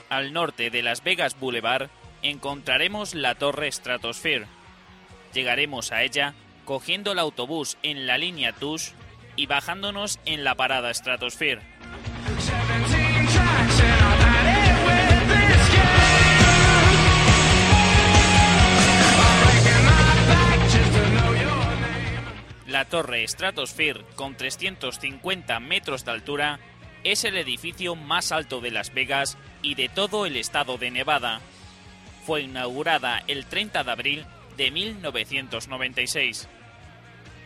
Al 0.08 0.32
norte 0.32 0.70
de 0.70 0.82
Las 0.82 1.04
Vegas 1.04 1.38
Boulevard 1.38 1.90
encontraremos 2.22 3.14
la 3.14 3.34
Torre 3.34 3.70
Stratosphere. 3.70 4.57
Llegaremos 5.32 5.92
a 5.92 6.02
ella 6.02 6.34
cogiendo 6.64 7.12
el 7.12 7.18
autobús 7.18 7.78
en 7.82 8.06
la 8.06 8.18
línea 8.18 8.52
TUS 8.52 8.92
y 9.36 9.46
bajándonos 9.46 10.18
en 10.24 10.44
la 10.44 10.54
parada 10.54 10.92
Stratosphere. 10.92 11.62
La 22.66 22.84
Torre 22.84 23.26
Stratosphere, 23.26 24.04
con 24.14 24.36
350 24.36 25.58
metros 25.60 26.04
de 26.04 26.10
altura, 26.10 26.60
es 27.02 27.24
el 27.24 27.36
edificio 27.38 27.94
más 27.94 28.30
alto 28.30 28.60
de 28.60 28.70
Las 28.70 28.92
Vegas 28.92 29.38
y 29.62 29.74
de 29.74 29.88
todo 29.88 30.26
el 30.26 30.36
estado 30.36 30.76
de 30.76 30.90
Nevada. 30.90 31.40
Fue 32.26 32.42
inaugurada 32.42 33.22
el 33.26 33.46
30 33.46 33.84
de 33.84 33.90
abril 33.90 34.26
de 34.58 34.70
1996. 34.70 36.48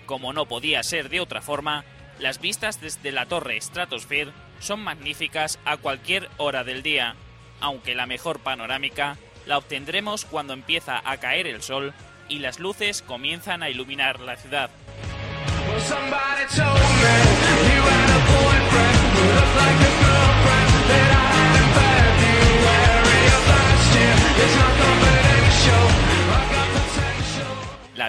Como 0.07 0.33
no 0.33 0.47
podía 0.47 0.83
ser 0.83 1.09
de 1.11 1.21
otra 1.21 1.42
forma, 1.42 1.85
las 2.19 2.40
vistas 2.40 2.81
desde 2.81 3.12
la 3.12 3.26
Torre 3.26 3.61
Stratosphere 3.61 4.33
son 4.59 4.81
magníficas 4.81 5.61
a 5.64 5.76
cualquier 5.76 6.28
hora 6.38 6.64
del 6.64 6.83
día, 6.83 7.14
aunque 7.61 7.95
la 7.95 8.07
mejor 8.07 8.40
panorámica 8.40 9.19
la 9.47 9.59
obtendremos 9.59 10.25
cuando 10.25 10.54
empieza 10.54 11.00
a 11.04 11.19
caer 11.19 11.47
el 11.47 11.62
sol 11.62 11.95
y 12.28 12.38
las 12.38 12.59
luces 12.59 13.02
comienzan 13.02 13.62
a 13.62 13.71
iluminar 13.71 14.21
la 14.21 14.37
ciudad. 14.37 14.71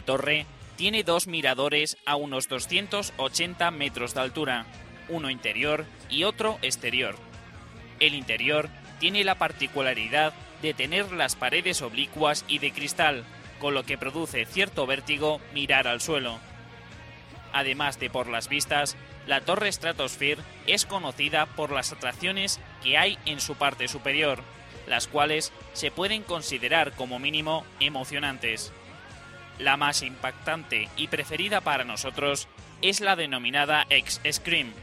Torre 0.04 0.46
tiene 0.76 1.04
dos 1.04 1.28
miradores 1.28 1.98
a 2.06 2.16
unos 2.16 2.48
280 2.48 3.72
metros 3.72 4.14
de 4.14 4.22
altura, 4.22 4.66
uno 5.10 5.30
interior 5.30 5.86
y 6.10 6.24
otro 6.24 6.58
exterior. 6.62 7.16
El 8.00 8.16
interior 8.16 8.70
tiene 9.00 9.24
la 9.24 9.36
particularidad 9.36 10.34
de 10.62 10.74
tener 10.74 11.12
las 11.12 11.36
paredes 11.36 11.82
oblicuas 11.82 12.46
y 12.48 12.60
de 12.60 12.72
cristal, 12.72 13.24
con 13.60 13.74
lo 13.74 13.84
que 13.84 13.98
produce 13.98 14.46
cierto 14.46 14.86
vértigo 14.86 15.40
mirar 15.54 15.88
al 15.88 16.02
suelo. 16.02 16.40
Además 17.52 18.00
de 18.00 18.10
por 18.10 18.28
las 18.28 18.50
vistas, 18.50 18.98
la 19.28 19.42
torre 19.42 19.72
Stratosphere 19.72 20.42
es 20.68 20.86
conocida 20.86 21.46
por 21.46 21.72
las 21.72 21.92
atracciones 21.92 22.60
que 22.82 22.98
hay 22.98 23.18
en 23.26 23.40
su 23.40 23.56
parte 23.56 23.88
superior, 23.88 24.40
las 24.88 25.08
cuales 25.08 25.54
se 25.74 25.92
pueden 25.92 26.24
considerar 26.24 26.94
como 26.94 27.20
mínimo 27.20 27.66
emocionantes. 27.80 28.74
La 29.64 29.78
más 29.78 30.02
impactante 30.02 30.90
y 30.98 31.08
preferida 31.08 31.62
para 31.62 31.86
nosotros 31.86 32.50
es 32.82 33.00
la 33.00 33.16
denominada 33.16 33.86
X-Scream, 33.90 34.74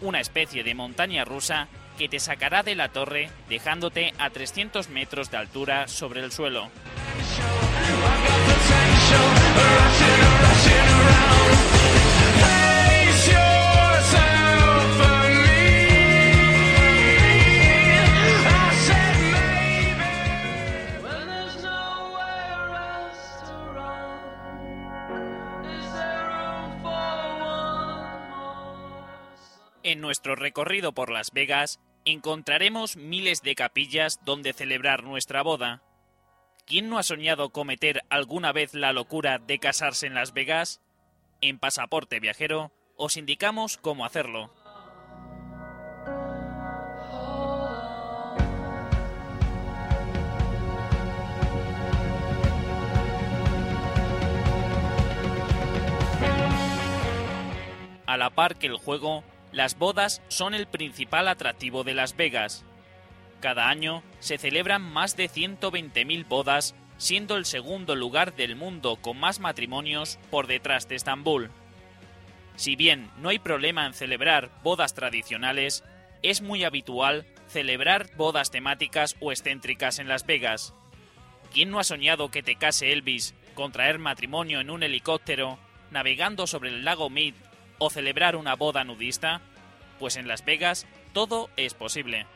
una 0.00 0.18
especie 0.18 0.64
de 0.64 0.74
montaña 0.74 1.26
rusa 1.26 1.68
que 1.98 2.08
te 2.08 2.18
sacará 2.18 2.62
de 2.62 2.74
la 2.74 2.88
torre 2.88 3.28
dejándote 3.50 4.14
a 4.18 4.30
300 4.30 4.88
metros 4.88 5.30
de 5.30 5.36
altura 5.36 5.88
sobre 5.88 6.20
el 6.20 6.32
suelo. 6.32 6.70
En 29.94 30.00
nuestro 30.00 30.34
recorrido 30.34 30.92
por 30.92 31.08
Las 31.08 31.30
Vegas 31.30 31.78
encontraremos 32.04 32.96
miles 32.96 33.42
de 33.42 33.54
capillas 33.54 34.18
donde 34.24 34.52
celebrar 34.52 35.04
nuestra 35.04 35.40
boda. 35.42 35.84
¿Quién 36.66 36.90
no 36.90 36.98
ha 36.98 37.04
soñado 37.04 37.50
cometer 37.50 38.02
alguna 38.10 38.50
vez 38.50 38.74
la 38.74 38.92
locura 38.92 39.38
de 39.38 39.60
casarse 39.60 40.08
en 40.08 40.14
Las 40.14 40.32
Vegas? 40.32 40.80
En 41.40 41.60
Pasaporte 41.60 42.18
Viajero 42.18 42.72
os 42.96 43.16
indicamos 43.16 43.76
cómo 43.76 44.04
hacerlo. 44.04 44.52
A 58.06 58.16
la 58.16 58.30
par 58.30 58.56
que 58.56 58.66
el 58.66 58.76
juego, 58.76 59.22
las 59.54 59.78
bodas 59.78 60.20
son 60.26 60.52
el 60.52 60.66
principal 60.66 61.28
atractivo 61.28 61.84
de 61.84 61.94
Las 61.94 62.16
Vegas. 62.16 62.64
Cada 63.40 63.68
año 63.68 64.02
se 64.18 64.36
celebran 64.36 64.82
más 64.82 65.16
de 65.16 65.30
120.000 65.30 66.26
bodas, 66.26 66.74
siendo 66.98 67.36
el 67.36 67.44
segundo 67.44 67.94
lugar 67.94 68.34
del 68.34 68.56
mundo 68.56 68.96
con 68.96 69.18
más 69.18 69.38
matrimonios 69.38 70.18
por 70.30 70.48
detrás 70.48 70.88
de 70.88 70.96
Estambul. 70.96 71.50
Si 72.56 72.74
bien 72.74 73.10
no 73.18 73.28
hay 73.28 73.38
problema 73.38 73.86
en 73.86 73.94
celebrar 73.94 74.50
bodas 74.64 74.92
tradicionales, 74.94 75.84
es 76.22 76.40
muy 76.40 76.64
habitual 76.64 77.24
celebrar 77.46 78.10
bodas 78.16 78.50
temáticas 78.50 79.14
o 79.20 79.30
excéntricas 79.30 80.00
en 80.00 80.08
Las 80.08 80.26
Vegas. 80.26 80.74
¿Quién 81.52 81.70
no 81.70 81.78
ha 81.78 81.84
soñado 81.84 82.32
que 82.32 82.42
te 82.42 82.56
case 82.56 82.92
Elvis, 82.92 83.34
contraer 83.54 84.00
matrimonio 84.00 84.60
en 84.60 84.70
un 84.70 84.82
helicóptero, 84.82 85.60
navegando 85.92 86.48
sobre 86.48 86.70
el 86.70 86.84
lago 86.84 87.08
Mead 87.08 87.34
o 87.84 87.90
celebrar 87.90 88.36
una 88.36 88.56
boda 88.56 88.82
nudista? 88.84 89.40
Pues 89.98 90.16
en 90.16 90.26
Las 90.26 90.44
Vegas 90.44 90.86
todo 91.12 91.50
es 91.56 91.74
posible. 91.74 92.26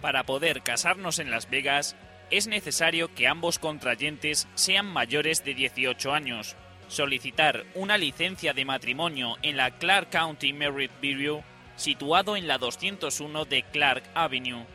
Para 0.00 0.24
poder 0.24 0.62
casarnos 0.62 1.20
en 1.20 1.30
Las 1.30 1.48
Vegas, 1.48 1.94
es 2.30 2.46
necesario 2.46 3.14
que 3.14 3.28
ambos 3.28 3.58
contrayentes 3.58 4.48
sean 4.54 4.86
mayores 4.86 5.44
de 5.44 5.54
18 5.54 6.12
años, 6.12 6.56
solicitar 6.88 7.64
una 7.74 7.98
licencia 7.98 8.52
de 8.52 8.64
matrimonio 8.64 9.36
en 9.42 9.56
la 9.56 9.70
Clark 9.70 10.10
County 10.10 10.52
Merit 10.52 10.90
Bureau, 11.00 11.44
situado 11.76 12.36
en 12.36 12.46
la 12.48 12.58
201 12.58 13.44
de 13.44 13.62
Clark 13.64 14.04
Avenue, 14.14 14.66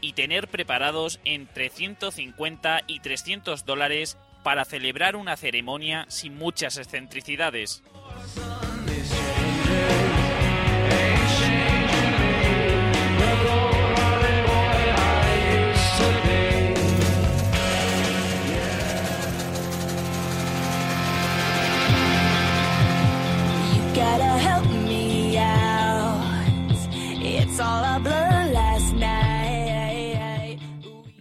y 0.00 0.14
tener 0.14 0.48
preparados 0.48 1.20
entre 1.24 1.68
150 1.68 2.82
y 2.86 3.00
300 3.00 3.64
dólares 3.64 4.16
para 4.42 4.64
celebrar 4.64 5.16
una 5.16 5.36
ceremonia 5.36 6.06
sin 6.08 6.36
muchas 6.36 6.78
excentricidades. 6.78 7.82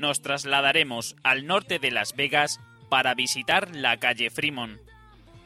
Nos 0.10 0.24
trasladaremos 0.24 1.16
al 1.22 1.46
norte 1.46 1.78
de 1.78 1.92
Las 1.92 2.16
Vegas 2.16 2.60
para 2.90 3.14
visitar 3.14 3.76
la 3.76 3.98
calle 3.98 4.32
Fremont. 4.32 4.80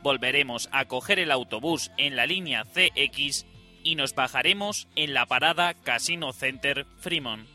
Volveremos 0.01 0.69
a 0.71 0.85
coger 0.85 1.19
el 1.19 1.31
autobús 1.31 1.91
en 1.97 2.15
la 2.15 2.25
línea 2.25 2.63
CX 2.63 3.45
y 3.83 3.95
nos 3.95 4.15
bajaremos 4.15 4.87
en 4.95 5.13
la 5.13 5.25
parada 5.25 5.73
Casino 5.73 6.31
Center 6.31 6.85
Fremont. 7.01 7.45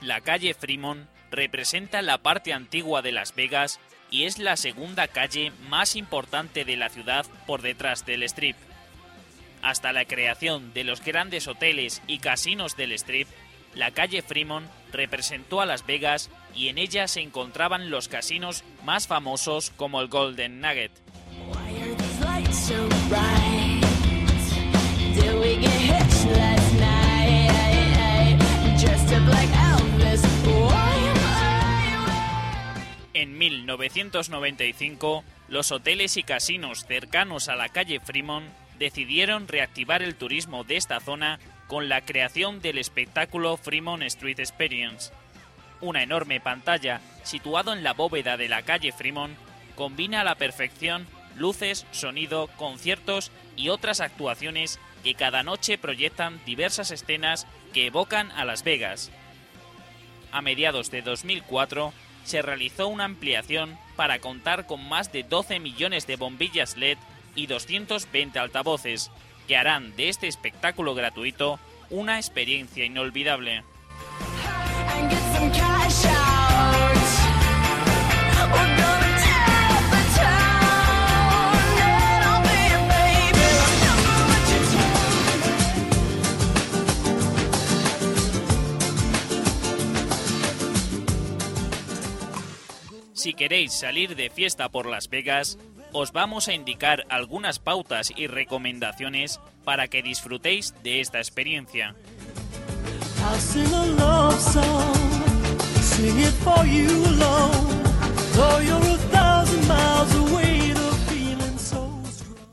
La 0.00 0.22
calle 0.22 0.54
Fremont 0.54 1.06
representa 1.32 2.02
la 2.02 2.18
parte 2.18 2.52
antigua 2.52 3.02
de 3.02 3.10
Las 3.10 3.34
Vegas 3.34 3.80
y 4.10 4.24
es 4.24 4.38
la 4.38 4.56
segunda 4.56 5.08
calle 5.08 5.50
más 5.68 5.96
importante 5.96 6.64
de 6.64 6.76
la 6.76 6.90
ciudad 6.90 7.26
por 7.46 7.62
detrás 7.62 8.06
del 8.06 8.22
Strip. 8.22 8.56
Hasta 9.62 9.92
la 9.92 10.04
creación 10.04 10.74
de 10.74 10.84
los 10.84 11.02
grandes 11.02 11.48
hoteles 11.48 12.02
y 12.06 12.18
casinos 12.18 12.76
del 12.76 12.92
Strip, 12.92 13.28
la 13.74 13.90
calle 13.90 14.20
Fremont 14.20 14.68
representó 14.92 15.62
a 15.62 15.66
Las 15.66 15.86
Vegas 15.86 16.30
y 16.54 16.68
en 16.68 16.76
ella 16.76 17.08
se 17.08 17.20
encontraban 17.20 17.90
los 17.90 18.08
casinos 18.08 18.64
más 18.84 19.06
famosos 19.06 19.70
como 19.70 20.02
el 20.02 20.08
Golden 20.08 20.60
Nugget. 20.60 20.92
En 33.14 33.36
1995, 33.36 35.22
los 35.48 35.70
hoteles 35.70 36.16
y 36.16 36.22
casinos 36.22 36.86
cercanos 36.86 37.48
a 37.48 37.56
la 37.56 37.68
calle 37.68 38.00
Fremont 38.00 38.46
decidieron 38.78 39.48
reactivar 39.48 40.02
el 40.02 40.14
turismo 40.14 40.64
de 40.64 40.76
esta 40.76 40.98
zona 40.98 41.38
con 41.66 41.90
la 41.90 42.00
creación 42.00 42.62
del 42.62 42.78
espectáculo 42.78 43.58
Fremont 43.58 44.02
Street 44.04 44.40
Experience. 44.40 45.12
Una 45.82 46.02
enorme 46.02 46.40
pantalla 46.40 47.02
situado 47.22 47.74
en 47.74 47.84
la 47.84 47.92
bóveda 47.92 48.38
de 48.38 48.48
la 48.48 48.62
calle 48.62 48.92
Fremont 48.92 49.36
combina 49.76 50.22
a 50.22 50.24
la 50.24 50.36
perfección 50.36 51.06
luces, 51.36 51.86
sonido, 51.92 52.46
conciertos 52.56 53.30
y 53.56 53.68
otras 53.68 54.00
actuaciones 54.00 54.78
que 55.04 55.14
cada 55.14 55.42
noche 55.42 55.76
proyectan 55.76 56.40
diversas 56.46 56.90
escenas 56.90 57.46
que 57.74 57.86
evocan 57.86 58.30
a 58.32 58.44
Las 58.44 58.64
Vegas. 58.64 59.10
A 60.30 60.40
mediados 60.40 60.90
de 60.90 61.02
2004 61.02 61.92
se 62.24 62.42
realizó 62.42 62.88
una 62.88 63.04
ampliación 63.04 63.78
para 63.96 64.18
contar 64.18 64.66
con 64.66 64.88
más 64.88 65.12
de 65.12 65.22
12 65.22 65.60
millones 65.60 66.06
de 66.06 66.16
bombillas 66.16 66.76
LED 66.76 66.98
y 67.34 67.46
220 67.46 68.38
altavoces, 68.38 69.10
que 69.48 69.56
harán 69.56 69.96
de 69.96 70.08
este 70.08 70.28
espectáculo 70.28 70.94
gratuito 70.94 71.58
una 71.90 72.16
experiencia 72.16 72.84
inolvidable. 72.84 73.64
Si 93.22 93.34
queréis 93.34 93.72
salir 93.72 94.16
de 94.16 94.30
fiesta 94.30 94.68
por 94.68 94.84
Las 94.84 95.08
Vegas, 95.08 95.56
os 95.92 96.10
vamos 96.10 96.48
a 96.48 96.54
indicar 96.54 97.06
algunas 97.08 97.60
pautas 97.60 98.12
y 98.16 98.26
recomendaciones 98.26 99.38
para 99.62 99.86
que 99.86 100.02
disfrutéis 100.02 100.74
de 100.82 101.00
esta 101.00 101.18
experiencia. 101.18 101.94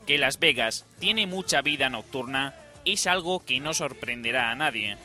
Que 0.06 0.18
Las 0.18 0.38
Vegas 0.38 0.86
tiene 1.00 1.26
mucha 1.26 1.62
vida 1.62 1.88
nocturna 1.88 2.54
es 2.84 3.06
algo 3.06 3.44
que 3.44 3.60
no 3.60 3.74
sorprenderá 3.74 4.50
a 4.50 4.54
nadie. 4.54 4.96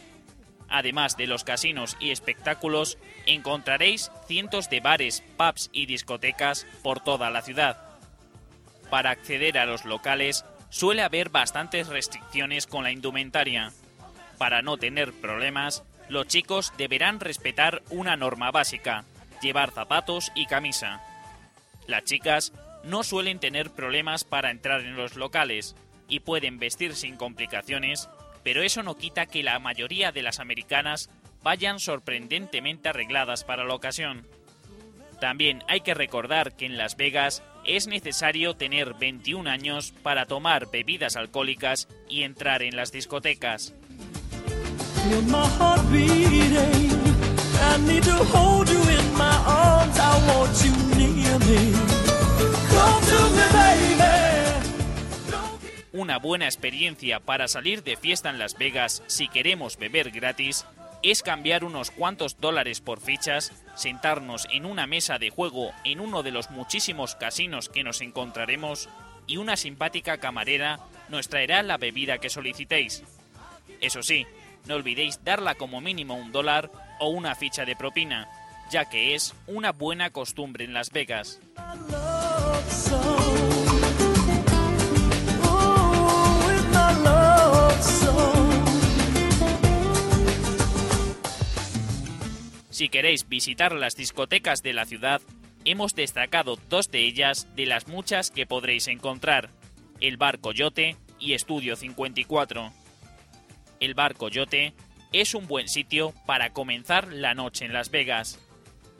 Además 0.69 1.17
de 1.17 1.27
los 1.27 1.43
casinos 1.43 1.95
y 1.99 2.11
espectáculos, 2.11 2.97
encontraréis 3.25 4.11
cientos 4.27 4.69
de 4.69 4.79
bares, 4.79 5.23
pubs 5.37 5.69
y 5.71 5.85
discotecas 5.85 6.65
por 6.81 6.99
toda 6.99 7.29
la 7.29 7.41
ciudad. 7.41 7.77
Para 8.89 9.11
acceder 9.11 9.57
a 9.57 9.65
los 9.65 9.85
locales 9.85 10.45
suele 10.69 11.03
haber 11.03 11.29
bastantes 11.29 11.87
restricciones 11.87 12.67
con 12.67 12.83
la 12.83 12.91
indumentaria. 12.91 13.71
Para 14.37 14.61
no 14.61 14.77
tener 14.77 15.13
problemas, 15.13 15.83
los 16.09 16.27
chicos 16.27 16.73
deberán 16.77 17.19
respetar 17.19 17.81
una 17.89 18.15
norma 18.15 18.51
básica, 18.51 19.05
llevar 19.41 19.71
zapatos 19.71 20.31
y 20.35 20.45
camisa. 20.45 21.01
Las 21.87 22.03
chicas 22.03 22.51
no 22.83 23.03
suelen 23.03 23.39
tener 23.39 23.71
problemas 23.71 24.23
para 24.23 24.51
entrar 24.51 24.81
en 24.81 24.95
los 24.95 25.15
locales 25.15 25.75
y 26.07 26.19
pueden 26.19 26.59
vestir 26.59 26.95
sin 26.95 27.17
complicaciones, 27.17 28.09
pero 28.45 28.61
eso 28.61 28.83
no 28.83 28.95
quita 28.95 29.25
que 29.25 29.41
la 29.41 29.57
mayoría 29.57 30.11
de 30.11 30.21
las 30.21 30.39
americanas 30.39 31.09
vayan 31.41 31.79
sorprendentemente 31.79 32.87
arregladas 32.87 33.43
para 33.43 33.65
la 33.65 33.73
ocasión. 33.73 34.27
También 35.19 35.63
hay 35.67 35.81
que 35.81 35.95
recordar 35.95 36.55
que 36.55 36.67
en 36.67 36.77
Las 36.77 36.95
Vegas 36.95 37.41
es 37.65 37.87
necesario 37.87 38.53
tener 38.53 38.93
21 38.93 39.49
años 39.49 39.95
para 40.03 40.27
tomar 40.27 40.69
bebidas 40.69 41.15
alcohólicas 41.15 41.87
y 42.07 42.21
entrar 42.21 42.61
en 42.61 42.75
las 42.75 42.91
discotecas. 42.91 43.73
Una 55.95 56.17
buena 56.17 56.43
experiencia 56.43 57.21
para 57.21 57.47
salir 57.47 57.81
de 57.81 57.95
fiesta 57.95 58.29
en 58.29 58.37
Las 58.37 58.57
Vegas 58.57 59.01
si 59.07 59.29
queremos 59.29 59.77
beber 59.77 60.11
gratis 60.11 60.65
es 61.01 61.23
cambiar 61.23 61.63
unos 61.63 61.89
cuantos 61.89 62.41
dólares 62.41 62.81
por 62.81 62.99
fichas, 62.99 63.53
sentarnos 63.75 64.45
en 64.51 64.65
una 64.65 64.87
mesa 64.87 65.19
de 65.19 65.29
juego 65.29 65.71
en 65.85 66.01
uno 66.01 66.21
de 66.21 66.31
los 66.31 66.51
muchísimos 66.51 67.15
casinos 67.15 67.69
que 67.69 67.85
nos 67.85 68.01
encontraremos 68.01 68.89
y 69.25 69.37
una 69.37 69.55
simpática 69.55 70.17
camarera 70.17 70.81
nos 71.07 71.29
traerá 71.29 71.63
la 71.63 71.77
bebida 71.77 72.17
que 72.17 72.29
solicitéis. 72.29 73.01
Eso 73.79 74.03
sí, 74.03 74.27
no 74.65 74.75
olvidéis 74.75 75.23
darla 75.23 75.55
como 75.55 75.79
mínimo 75.79 76.15
un 76.15 76.33
dólar 76.33 76.71
o 76.99 77.07
una 77.07 77.35
ficha 77.35 77.63
de 77.63 77.77
propina, 77.77 78.27
ya 78.69 78.83
que 78.89 79.15
es 79.15 79.33
una 79.47 79.71
buena 79.71 80.09
costumbre 80.09 80.65
en 80.65 80.73
Las 80.73 80.89
Vegas. 80.89 81.39
Si 92.69 92.89
queréis 92.89 93.29
visitar 93.29 93.71
las 93.73 93.95
discotecas 93.95 94.61
de 94.61 94.73
la 94.73 94.85
ciudad, 94.85 95.21
hemos 95.63 95.95
destacado 95.95 96.57
dos 96.69 96.91
de 96.91 96.99
ellas 96.99 97.47
de 97.55 97.65
las 97.65 97.87
muchas 97.87 98.31
que 98.31 98.45
podréis 98.45 98.87
encontrar, 98.87 99.49
el 100.01 100.17
Bar 100.17 100.39
Coyote 100.39 100.97
y 101.17 101.33
Estudio 101.33 101.77
54. 101.77 102.73
El 103.79 103.93
Bar 103.93 104.15
Coyote 104.15 104.73
es 105.13 105.33
un 105.35 105.47
buen 105.47 105.69
sitio 105.69 106.13
para 106.25 106.51
comenzar 106.51 107.11
la 107.13 107.33
noche 107.33 107.63
en 107.63 107.71
Las 107.71 107.91
Vegas. 107.91 108.39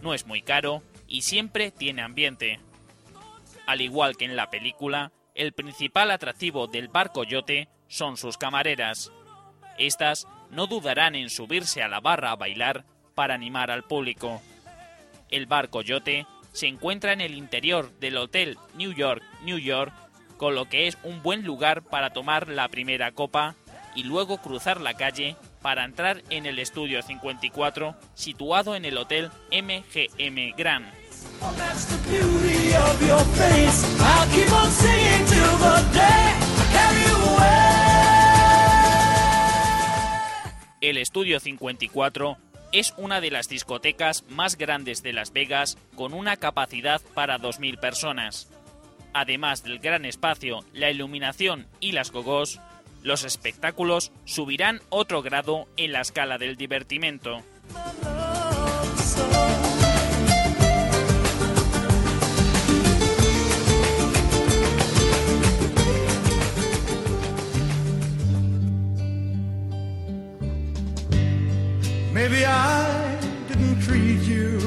No 0.02 0.14
es 0.14 0.26
muy 0.26 0.42
caro 0.42 0.82
y 1.08 1.24
siempre 1.24 1.72
tiene 1.72 2.02
ambiente. 2.02 2.62
Al 3.68 3.82
igual 3.82 4.16
que 4.16 4.24
en 4.24 4.38
la 4.38 4.50
película, 4.50 5.12
el 5.34 5.52
principal 5.52 6.12
atractivo 6.12 6.68
del 6.68 6.88
Bar 6.88 7.12
Coyote 7.12 7.68
son 7.88 8.18
sus 8.18 8.38
camareras. 8.38 9.12
Estas 9.78 10.28
no 10.52 10.68
dudarán 10.68 11.16
en 11.16 11.30
subirse 11.30 11.84
a 11.84 11.88
la 11.88 12.00
barra 12.00 12.32
a 12.32 12.36
bailar 12.36 12.86
para 13.14 13.36
animar 13.36 13.72
al 13.72 13.84
público. 13.84 14.42
El 15.30 15.46
bar 15.48 15.70
Coyote 15.70 16.28
se 16.54 16.68
encuentra 16.68 17.14
en 17.14 17.22
el 17.22 17.36
interior 17.36 17.92
del 18.00 18.18
Hotel 18.18 18.58
New 18.76 18.94
York, 18.94 19.24
New 19.44 19.58
York, 19.58 19.94
con 20.38 20.56
lo 20.56 20.70
que 20.70 20.88
es 20.88 20.98
un 21.04 21.22
buen 21.24 21.44
lugar 21.44 21.84
para 21.84 22.12
tomar 22.12 22.48
la 22.50 22.68
primera 22.70 23.12
copa 23.12 23.56
y 23.96 24.04
luego 24.04 24.38
cruzar 24.38 24.82
la 24.82 24.94
calle 24.94 25.36
para 25.62 25.84
entrar 25.84 26.22
en 26.30 26.46
el 26.46 26.60
estudio 26.60 27.02
54 27.02 27.96
situado 28.14 28.76
en 28.76 28.86
el 28.86 28.98
Hotel 28.98 29.32
MGM 29.52 30.56
Grand. 30.56 30.86
Oh, 31.42 31.52
El 40.90 40.98
Estudio 40.98 41.40
54 41.40 42.38
es 42.72 42.94
una 42.98 43.20
de 43.20 43.32
las 43.32 43.50
discotecas 43.50 44.24
más 44.30 44.56
grandes 44.56 45.02
de 45.02 45.14
Las 45.14 45.34
Vegas 45.34 45.80
con 45.96 46.14
una 46.14 46.38
capacidad 46.38 47.02
para 47.16 47.40
2.000 47.40 47.80
personas. 47.80 48.52
Además 49.12 49.64
del 49.64 49.80
gran 49.80 50.06
espacio, 50.06 50.64
la 50.74 50.92
iluminación 50.92 51.66
y 51.80 51.94
las 51.94 52.12
gogos, 52.12 52.60
los 53.02 53.24
espectáculos 53.24 54.12
subirán 54.26 54.80
otro 54.90 55.24
grado 55.24 55.68
en 55.76 55.92
la 55.92 56.02
escala 56.02 56.38
del 56.38 56.56
divertimento. 56.56 57.42
Maybe 72.16 72.46
I 72.46 73.18
didn't 73.50 73.86
treat 73.86 74.22
you 74.22 74.58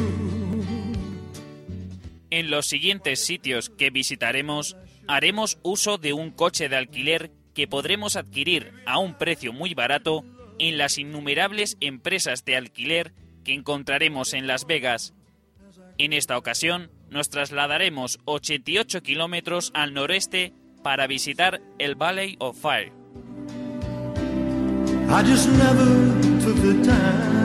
En 2.28 2.50
los 2.50 2.66
siguientes 2.66 3.24
sitios 3.24 3.70
que 3.70 3.88
visitaremos, 3.88 4.76
haremos 5.06 5.58
uso 5.62 5.96
de 5.96 6.12
un 6.12 6.30
coche 6.30 6.68
de 6.68 6.76
alquiler 6.76 7.30
que 7.54 7.66
podremos 7.66 8.16
adquirir 8.16 8.74
a 8.84 8.98
un 8.98 9.14
precio 9.14 9.54
muy 9.54 9.72
barato 9.72 10.26
en 10.58 10.76
las 10.76 10.98
innumerables 10.98 11.78
empresas 11.80 12.44
de 12.44 12.56
alquiler 12.56 13.14
que 13.44 13.54
encontraremos 13.54 14.34
en 14.34 14.46
Las 14.46 14.66
Vegas. 14.66 15.14
En 15.96 16.12
esta 16.12 16.36
ocasión, 16.36 16.90
nos 17.08 17.30
trasladaremos 17.30 18.18
88 18.26 19.02
kilómetros 19.02 19.70
al 19.72 19.94
noreste 19.94 20.52
para 20.82 21.06
visitar 21.06 21.62
el 21.78 21.94
Valley 21.94 22.36
of 22.40 22.60
Fire. 22.60 22.92
I 25.10 25.22
just 25.22 25.48
never 25.48 25.86
took 26.44 26.56
the 26.60 26.84
time. 26.84 27.37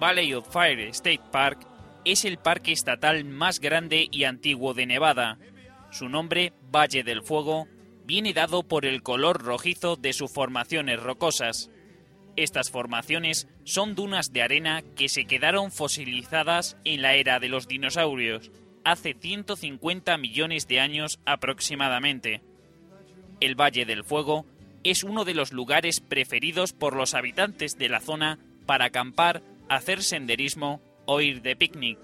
Valley 0.00 0.32
of 0.32 0.48
Fire 0.50 0.80
State 0.88 1.20
Park 1.30 1.66
es 2.06 2.24
el 2.24 2.38
parque 2.38 2.72
estatal 2.72 3.22
más 3.26 3.60
grande 3.60 4.08
y 4.10 4.24
antiguo 4.24 4.72
de 4.72 4.86
Nevada. 4.86 5.36
Su 5.90 6.08
nombre, 6.08 6.54
Valle 6.74 7.02
del 7.02 7.22
Fuego, 7.22 7.68
viene 8.06 8.32
dado 8.32 8.62
por 8.62 8.86
el 8.86 9.02
color 9.02 9.42
rojizo 9.42 9.96
de 9.96 10.14
sus 10.14 10.32
formaciones 10.32 11.02
rocosas. 11.02 11.70
Estas 12.34 12.70
formaciones 12.70 13.46
son 13.64 13.94
dunas 13.94 14.32
de 14.32 14.40
arena 14.40 14.82
que 14.96 15.10
se 15.10 15.26
quedaron 15.26 15.70
fosilizadas 15.70 16.78
en 16.84 17.02
la 17.02 17.12
era 17.16 17.38
de 17.38 17.50
los 17.50 17.68
dinosaurios, 17.68 18.50
hace 18.84 19.12
150 19.12 20.16
millones 20.16 20.66
de 20.66 20.80
años 20.80 21.20
aproximadamente. 21.26 22.40
El 23.40 23.54
Valle 23.54 23.84
del 23.84 24.04
Fuego 24.04 24.46
es 24.82 25.04
uno 25.04 25.26
de 25.26 25.34
los 25.34 25.52
lugares 25.52 26.00
preferidos 26.00 26.72
por 26.72 26.96
los 26.96 27.12
habitantes 27.12 27.76
de 27.76 27.90
la 27.90 28.00
zona 28.00 28.38
para 28.64 28.86
acampar, 28.86 29.42
hacer 29.70 30.02
senderismo 30.02 30.82
o 31.06 31.20
ir 31.20 31.42
de 31.42 31.54
picnic. 31.54 31.98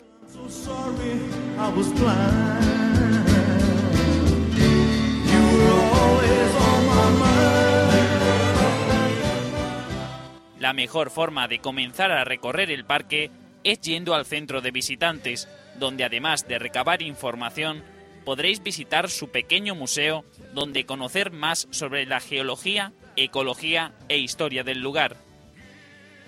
La 10.61 10.73
mejor 10.73 11.11
forma 11.11 11.49
de 11.49 11.59
comenzar 11.59 12.13
a 12.13 12.25
recorrer 12.25 12.71
el 12.71 12.85
parque 12.85 13.31
es 13.65 13.81
yendo 13.81 14.15
al 14.15 14.27
centro 14.27 14.61
de 14.61 14.71
visitantes, 14.71 15.49
donde 15.77 16.05
además 16.05 16.47
de 16.47 16.61
recabar 16.61 17.03
información, 17.03 17.83
podréis 18.25 18.63
visitar 18.63 19.11
su 19.11 19.31
pequeño 19.31 19.75
museo 19.75 20.25
donde 20.55 20.87
conocer 20.87 21.33
más 21.33 21.67
sobre 21.71 22.07
la 22.07 22.21
geología, 22.21 22.93
ecología 23.17 23.93
e 24.09 24.19
historia 24.19 24.63
del 24.63 24.81
lugar. 24.81 25.26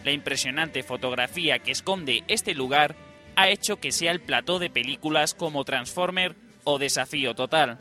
La 0.04 0.12
impresionante 0.12 0.82
fotografía 0.82 1.58
que 1.58 1.72
esconde 1.72 2.24
este 2.28 2.54
lugar 2.54 2.94
ha 3.36 3.48
hecho 3.48 3.78
que 3.78 3.92
sea 3.92 4.12
el 4.12 4.20
plató 4.20 4.58
de 4.58 4.70
películas 4.70 5.34
como 5.34 5.64
Transformer 5.64 6.34
o 6.64 6.78
Desafío 6.78 7.34
Total. 7.34 7.78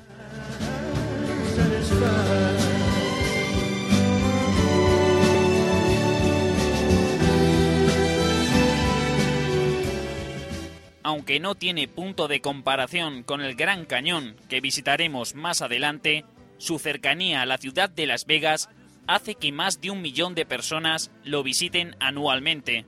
Aunque 11.03 11.39
no 11.39 11.55
tiene 11.55 11.87
punto 11.87 12.27
de 12.27 12.41
comparación 12.41 13.23
con 13.23 13.41
el 13.41 13.55
Gran 13.55 13.85
Cañón 13.85 14.35
que 14.49 14.59
visitaremos 14.59 15.35
más 15.35 15.61
adelante, 15.61 16.25
su 16.57 16.79
cercanía 16.79 17.41
a 17.41 17.45
la 17.45 17.57
ciudad 17.57 17.89
de 17.89 18.07
Las 18.07 18.25
Vegas 18.25 18.69
hace 19.07 19.35
que 19.35 19.51
más 19.51 19.81
de 19.81 19.91
un 19.91 20.01
millón 20.01 20.35
de 20.35 20.45
personas 20.45 21.11
lo 21.23 21.43
visiten 21.43 21.95
anualmente. 21.99 22.85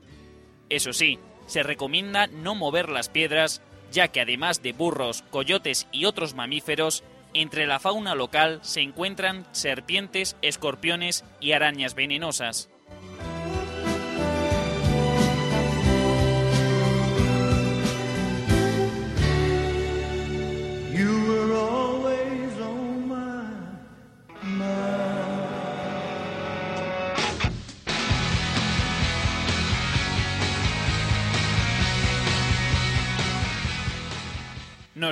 Eso 0.70 0.94
sí, 0.94 1.20
se 1.48 1.64
recomienda 1.64 2.28
no 2.28 2.54
mover 2.54 2.90
las 2.90 3.10
piedras, 3.10 3.62
ya 3.92 4.10
que 4.10 4.22
además 4.22 4.62
de 4.62 4.74
burros, 4.74 5.24
coyotes 5.32 5.88
y 5.92 6.06
otros 6.06 6.36
mamíferos, 6.36 7.04
entre 7.34 7.68
la 7.68 7.80
fauna 7.80 8.16
local 8.16 8.60
se 8.62 8.82
encuentran 8.82 9.46
serpientes, 9.52 10.36
escorpiones 10.42 11.24
y 11.40 11.54
arañas 11.54 11.96
venenosas. 11.96 12.70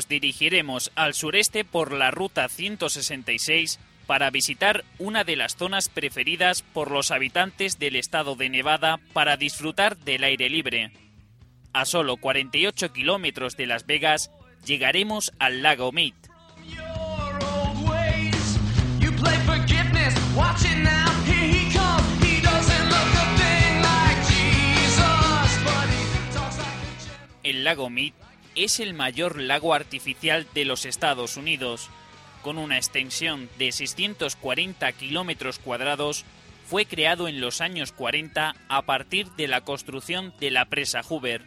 Dirigiremos 0.06 0.92
al 0.94 1.16
sureste 1.16 1.66
por 1.66 1.92
la 1.92 2.12
ruta 2.12 2.48
166 2.48 3.80
para 4.06 4.30
visitar 4.30 4.86
una 5.00 5.24
de 5.24 5.36
las 5.36 5.58
zonas 5.58 5.90
preferidas 5.90 6.62
por 6.62 6.92
los 6.92 7.12
habitantes 7.12 7.80
del 7.80 7.96
estado 7.96 8.36
de 8.36 8.50
Nevada 8.50 9.00
para 9.14 9.38
disfrutar 9.38 9.98
del 9.98 10.24
aire 10.24 10.50
libre. 10.50 10.92
A 11.74 11.86
solo 11.86 12.18
48 12.18 12.94
kilómetros 12.94 13.58
de 13.58 13.68
Las 13.68 13.86
Vegas 13.86 14.32
llegaremos 14.66 15.32
al 15.40 15.62
lago 15.62 15.92
Mead. 15.92 16.14
El 27.44 27.64
lago 27.64 27.90
Mead 27.90 28.14
es 28.58 28.80
el 28.80 28.94
mayor 28.94 29.40
lago 29.40 29.74
artificial 29.74 30.48
de 30.54 30.66
los 30.66 30.86
Estados 30.86 31.38
Unidos. 31.38 31.90
Con 32.42 32.58
una 32.58 32.78
extensión 32.78 33.50
de 33.58 33.72
640 33.72 34.92
kilómetros 34.94 35.60
cuadrados, 35.60 36.26
fue 36.66 36.86
creado 36.86 37.28
en 37.28 37.40
los 37.40 37.62
años 37.62 37.92
40 37.92 38.56
a 38.68 38.82
partir 38.82 39.28
de 39.32 39.48
la 39.48 39.62
construcción 39.62 40.34
de 40.40 40.52
la 40.52 40.66
presa 40.66 41.02
Hoover. 41.04 41.46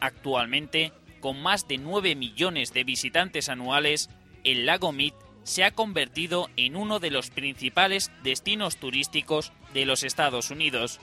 Actualmente, 0.00 0.92
con 1.20 1.42
más 1.42 1.68
de 1.68 1.78
9 1.78 2.14
millones 2.16 2.72
de 2.74 2.84
visitantes 2.84 3.48
anuales, 3.48 4.10
el 4.44 4.66
lago 4.66 4.92
Mead 4.92 5.14
se 5.44 5.64
ha 5.64 5.70
convertido 5.70 6.50
en 6.56 6.76
uno 6.76 6.98
de 6.98 7.10
los 7.10 7.30
principales 7.30 8.10
destinos 8.24 8.76
turísticos 8.76 9.52
de 9.72 9.86
los 9.86 10.02
Estados 10.02 10.50
Unidos. 10.50 11.00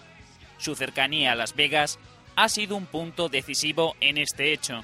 Su 0.57 0.75
cercanía 0.75 1.31
a 1.31 1.35
Las 1.35 1.55
Vegas 1.55 1.97
ha 2.35 2.49
sido 2.49 2.75
un 2.75 2.85
punto 2.85 3.29
decisivo 3.29 3.95
en 4.01 4.17
este 4.17 4.53
hecho. 4.53 4.83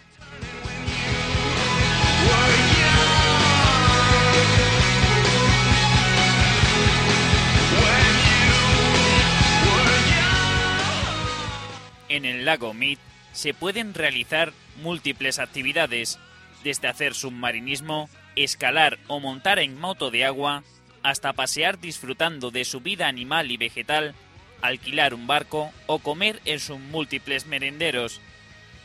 En 12.09 12.25
el 12.25 12.43
lago 12.43 12.73
Mead 12.73 12.97
se 13.31 13.53
pueden 13.53 13.93
realizar 13.93 14.53
múltiples 14.81 15.39
actividades, 15.39 16.19
desde 16.63 16.87
hacer 16.87 17.13
submarinismo, 17.13 18.09
escalar 18.35 18.99
o 19.07 19.19
montar 19.19 19.59
en 19.59 19.79
moto 19.79 20.11
de 20.11 20.25
agua, 20.25 20.63
hasta 21.03 21.33
pasear 21.33 21.79
disfrutando 21.79 22.51
de 22.51 22.65
su 22.65 22.81
vida 22.81 23.07
animal 23.07 23.51
y 23.51 23.57
vegetal, 23.57 24.15
alquilar 24.61 25.13
un 25.13 25.27
barco 25.27 25.71
o 25.87 25.99
comer 25.99 26.41
en 26.45 26.59
sus 26.59 26.79
múltiples 26.79 27.45
merenderos. 27.45 28.19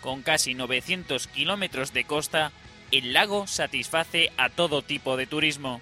Con 0.01 0.23
casi 0.23 0.55
900 0.55 1.27
kilómetros 1.29 1.93
de 1.93 2.05
costa, 2.05 2.53
el 2.93 3.13
lago 3.13 3.47
satisface 3.47 4.31
a 4.37 4.51
todo 4.51 4.83
tipo 4.83 5.17
de 5.17 5.27
turismo. 5.27 5.81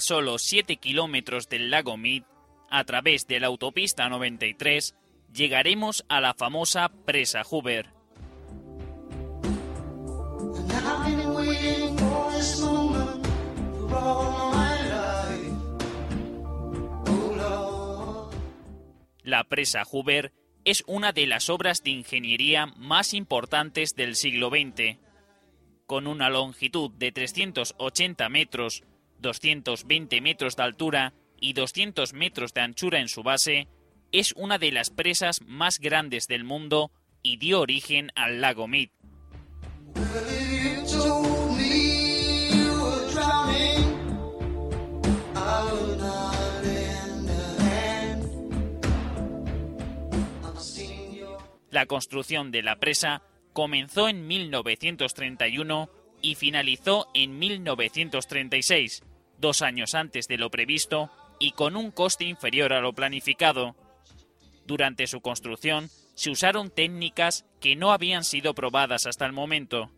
A 0.00 0.02
solo 0.02 0.38
7 0.38 0.76
kilómetros 0.76 1.50
del 1.50 1.70
lago 1.70 1.98
Mead, 1.98 2.22
a 2.70 2.84
través 2.84 3.26
de 3.26 3.38
la 3.38 3.48
autopista 3.48 4.08
93, 4.08 4.94
llegaremos 5.30 6.06
a 6.08 6.22
la 6.22 6.32
famosa 6.32 6.88
presa 6.88 7.44
Hoover. 7.44 7.90
La 19.22 19.44
presa 19.44 19.84
Hoover 19.84 20.32
es 20.64 20.82
una 20.86 21.12
de 21.12 21.26
las 21.26 21.50
obras 21.50 21.82
de 21.82 21.90
ingeniería 21.90 22.64
más 22.64 23.12
importantes 23.12 23.94
del 23.96 24.16
siglo 24.16 24.48
XX. 24.48 24.96
Con 25.84 26.06
una 26.06 26.30
longitud 26.30 26.90
de 26.92 27.12
380 27.12 28.28
metros, 28.30 28.82
220 29.20 30.20
metros 30.20 30.56
de 30.56 30.62
altura 30.62 31.14
y 31.40 31.52
200 31.52 32.12
metros 32.12 32.52
de 32.54 32.60
anchura 32.60 33.00
en 33.00 33.08
su 33.08 33.22
base, 33.22 33.68
es 34.12 34.32
una 34.36 34.58
de 34.58 34.72
las 34.72 34.90
presas 34.90 35.40
más 35.46 35.78
grandes 35.78 36.26
del 36.26 36.44
mundo 36.44 36.90
y 37.22 37.36
dio 37.36 37.60
origen 37.60 38.10
al 38.14 38.40
lago 38.40 38.66
Mead. 38.66 38.90
La 51.70 51.86
construcción 51.86 52.50
de 52.50 52.62
la 52.62 52.76
presa 52.76 53.22
comenzó 53.52 54.08
en 54.08 54.26
1931 54.26 55.88
y 56.20 56.34
finalizó 56.34 57.08
en 57.14 57.38
1936, 57.38 59.02
dos 59.40 59.62
años 59.62 59.94
antes 59.94 60.28
de 60.28 60.38
lo 60.38 60.50
previsto 60.50 61.10
y 61.38 61.52
con 61.52 61.76
un 61.76 61.90
coste 61.90 62.24
inferior 62.24 62.72
a 62.72 62.80
lo 62.80 62.92
planificado. 62.92 63.74
Durante 64.66 65.06
su 65.06 65.20
construcción 65.20 65.90
se 66.14 66.30
usaron 66.30 66.70
técnicas 66.70 67.46
que 67.60 67.76
no 67.76 67.92
habían 67.92 68.24
sido 68.24 68.54
probadas 68.54 69.06
hasta 69.06 69.26
el 69.26 69.32
momento. 69.32 69.90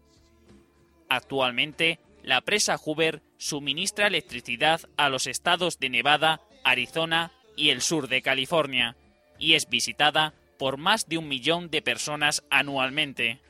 Actualmente, 1.08 1.98
la 2.22 2.40
presa 2.40 2.78
Hoover 2.78 3.22
suministra 3.36 4.06
electricidad 4.06 4.80
a 4.96 5.08
los 5.08 5.26
estados 5.26 5.78
de 5.78 5.90
Nevada, 5.90 6.40
Arizona 6.64 7.32
y 7.56 7.70
el 7.70 7.82
sur 7.82 8.08
de 8.08 8.22
California, 8.22 8.96
y 9.38 9.54
es 9.54 9.68
visitada 9.68 10.32
por 10.58 10.76
más 10.76 11.08
de 11.08 11.18
un 11.18 11.28
millón 11.28 11.70
de 11.70 11.82
personas 11.82 12.44
anualmente. 12.48 13.40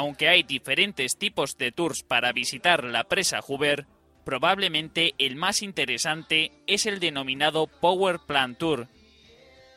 Aunque 0.00 0.28
hay 0.28 0.44
diferentes 0.44 1.18
tipos 1.18 1.58
de 1.58 1.72
tours 1.72 2.02
para 2.02 2.32
visitar 2.32 2.84
la 2.84 3.04
presa 3.04 3.42
Hoover, 3.42 3.86
Probablemente 4.24 5.14
el 5.18 5.36
más 5.36 5.60
interesante 5.60 6.52
es 6.66 6.86
el 6.86 7.00
denominado 7.00 7.66
Power 7.66 8.20
Plant 8.20 8.58
Tour. 8.58 8.88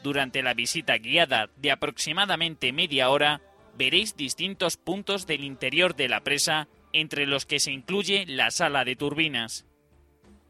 Durante 0.01 0.43
la 0.43 0.53
visita 0.53 0.97
guiada 0.97 1.49
de 1.57 1.71
aproximadamente 1.71 2.71
media 2.71 3.09
hora, 3.09 3.41
veréis 3.75 4.15
distintos 4.15 4.77
puntos 4.77 5.27
del 5.27 5.43
interior 5.43 5.95
de 5.95 6.07
la 6.07 6.21
presa, 6.21 6.67
entre 6.93 7.25
los 7.25 7.45
que 7.45 7.59
se 7.59 7.71
incluye 7.71 8.25
la 8.25 8.49
sala 8.51 8.85
de 8.85 8.95
turbinas. 8.95 9.65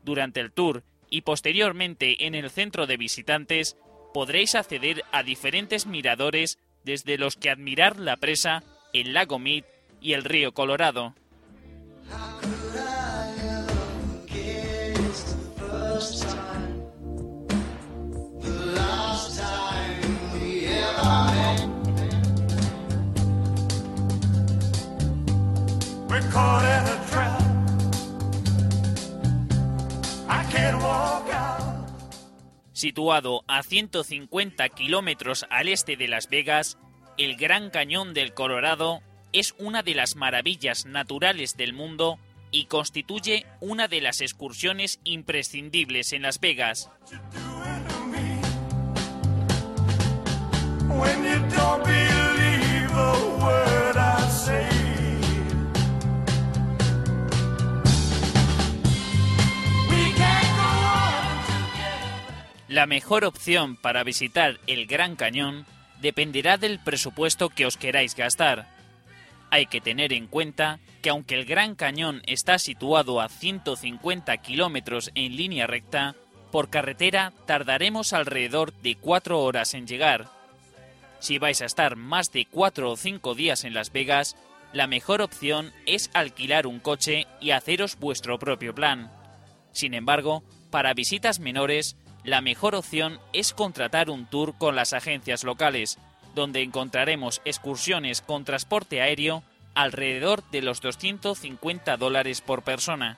Durante 0.04 0.40
el 0.40 0.52
tour 0.52 0.84
y 1.10 1.22
posteriormente 1.22 2.28
en 2.28 2.36
el 2.36 2.52
centro 2.52 2.86
de 2.86 2.98
visitantes, 2.98 3.76
podréis 4.14 4.54
acceder 4.54 5.04
a 5.12 5.24
diferentes 5.24 5.86
miradores 5.88 6.60
desde 6.84 7.18
los 7.18 7.38
que 7.38 7.50
admirar 7.50 7.98
la 7.98 8.18
presa, 8.18 8.64
el 8.94 9.14
lago 9.14 9.40
Mead 9.40 9.64
y 10.00 10.14
el 10.14 10.24
río 10.24 10.54
Colorado. 10.54 11.16
Situado 32.74 33.44
a 33.48 33.64
150 33.64 34.68
kilómetros 34.70 35.46
al 35.50 35.70
este 35.70 35.96
de 35.96 36.08
Las 36.08 36.30
Vegas, 36.30 36.78
el 37.18 37.36
Gran 37.36 37.70
Cañón 37.70 38.14
del 38.14 38.34
Colorado 38.34 39.02
es 39.32 39.56
una 39.58 39.84
de 39.84 39.96
las 39.96 40.16
maravillas 40.16 40.86
naturales 40.86 41.58
del 41.58 41.74
mundo 41.74 42.20
y 42.52 42.66
constituye 42.66 43.46
una 43.62 43.88
de 43.88 44.02
las 44.02 44.22
excursiones 44.22 45.00
imprescindibles 45.04 46.14
en 46.14 46.22
Las 46.22 46.40
Vegas. 46.40 46.90
La 62.68 62.88
mejor 62.88 63.24
opción 63.24 63.76
para 63.76 64.04
visitar 64.04 64.60
el 64.66 64.88
Gran 64.88 65.16
Cañón 65.16 65.68
dependerá 66.04 66.58
del 66.58 66.80
presupuesto 66.80 67.50
que 67.50 67.66
os 67.66 67.78
queráis 67.78 68.16
gastar. 68.16 68.68
Hay 69.50 69.66
que 69.66 69.82
tener 69.82 70.14
en 70.14 70.28
cuenta 70.28 70.80
que 71.02 71.10
aunque 71.10 71.36
el 71.36 71.46
Gran 71.46 71.76
Cañón 71.76 72.22
está 72.28 72.60
situado 72.60 73.22
a 73.22 73.30
150 73.30 74.36
kilómetros 74.38 75.12
en 75.16 75.36
línea 75.36 75.66
recta, 75.66 76.16
por 76.52 76.70
carretera 76.70 77.34
tardaremos 77.48 78.14
alrededor 78.14 78.74
de 78.74 78.96
4 78.96 79.40
horas 79.40 79.74
en 79.74 79.88
llegar. 79.88 80.28
Si 81.20 81.40
vais 81.40 81.62
a 81.62 81.66
estar 81.66 81.96
más 81.96 82.32
de 82.34 82.46
4 82.46 82.92
o 82.92 82.98
5 82.98 83.34
días 83.34 83.64
en 83.64 83.74
Las 83.74 83.92
Vegas, 83.92 84.36
la 84.74 84.88
mejor 84.88 85.22
opción 85.22 85.72
es 85.86 86.10
alquilar 86.14 86.68
un 86.68 86.80
coche 86.80 87.28
y 87.40 87.52
haceros 87.52 87.98
vuestro 87.98 88.40
propio 88.40 88.76
plan. 88.76 89.10
Sin 89.72 89.94
embargo, 89.94 90.44
para 90.70 90.94
visitas 90.94 91.40
menores, 91.40 91.96
la 92.24 92.42
mejor 92.42 92.76
opción 92.76 93.20
es 93.34 93.54
contratar 93.54 94.10
un 94.10 94.26
tour 94.26 94.54
con 94.58 94.76
las 94.76 94.94
agencias 94.94 95.44
locales, 95.44 96.00
donde 96.36 96.62
encontraremos 96.62 97.42
excursiones 97.46 98.22
con 98.22 98.46
transporte 98.46 99.02
aéreo 99.02 99.44
alrededor 99.76 100.44
de 100.52 100.62
los 100.62 100.82
250 100.82 101.98
dólares 101.98 102.42
por 102.42 102.64
persona. 102.64 103.18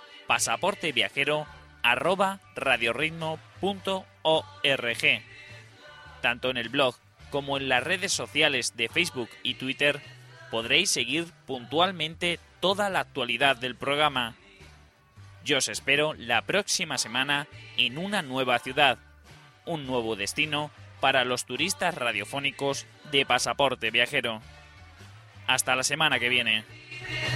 radioritmo.org. 2.57 5.23
Tanto 6.21 6.51
en 6.51 6.57
el 6.57 6.69
blog 6.71 6.97
como 7.31 7.59
en 7.59 7.69
las 7.69 7.85
redes 7.85 8.13
sociales 8.13 8.77
de 8.77 8.89
Facebook 8.89 9.29
y 9.43 9.55
Twitter 9.55 10.01
podréis 10.51 10.91
seguir 10.91 11.27
puntualmente 11.47 12.39
toda 12.61 12.91
la 12.91 13.01
actualidad 13.01 13.57
del 13.57 13.77
programa. 13.77 14.35
Yo 15.45 15.59
os 15.59 15.69
espero 15.69 16.15
la 16.15 16.43
próxima 16.43 16.99
semana 16.99 17.47
en 17.77 17.99
una 17.99 18.23
nueva 18.23 18.59
ciudad, 18.59 18.99
un 19.65 19.87
nuevo 19.87 20.17
destino 20.17 20.71
para 21.01 21.25
los 21.25 21.45
turistas 21.45 21.95
radiofónicos 21.95 22.87
de 23.13 23.27
Pasaporte 23.27 23.91
Viajero. 23.91 24.41
Hasta 25.47 25.77
la 25.77 25.85
semana 25.85 26.19
que 26.19 26.29
viene. 26.29 26.65
Yeah. 27.09 27.36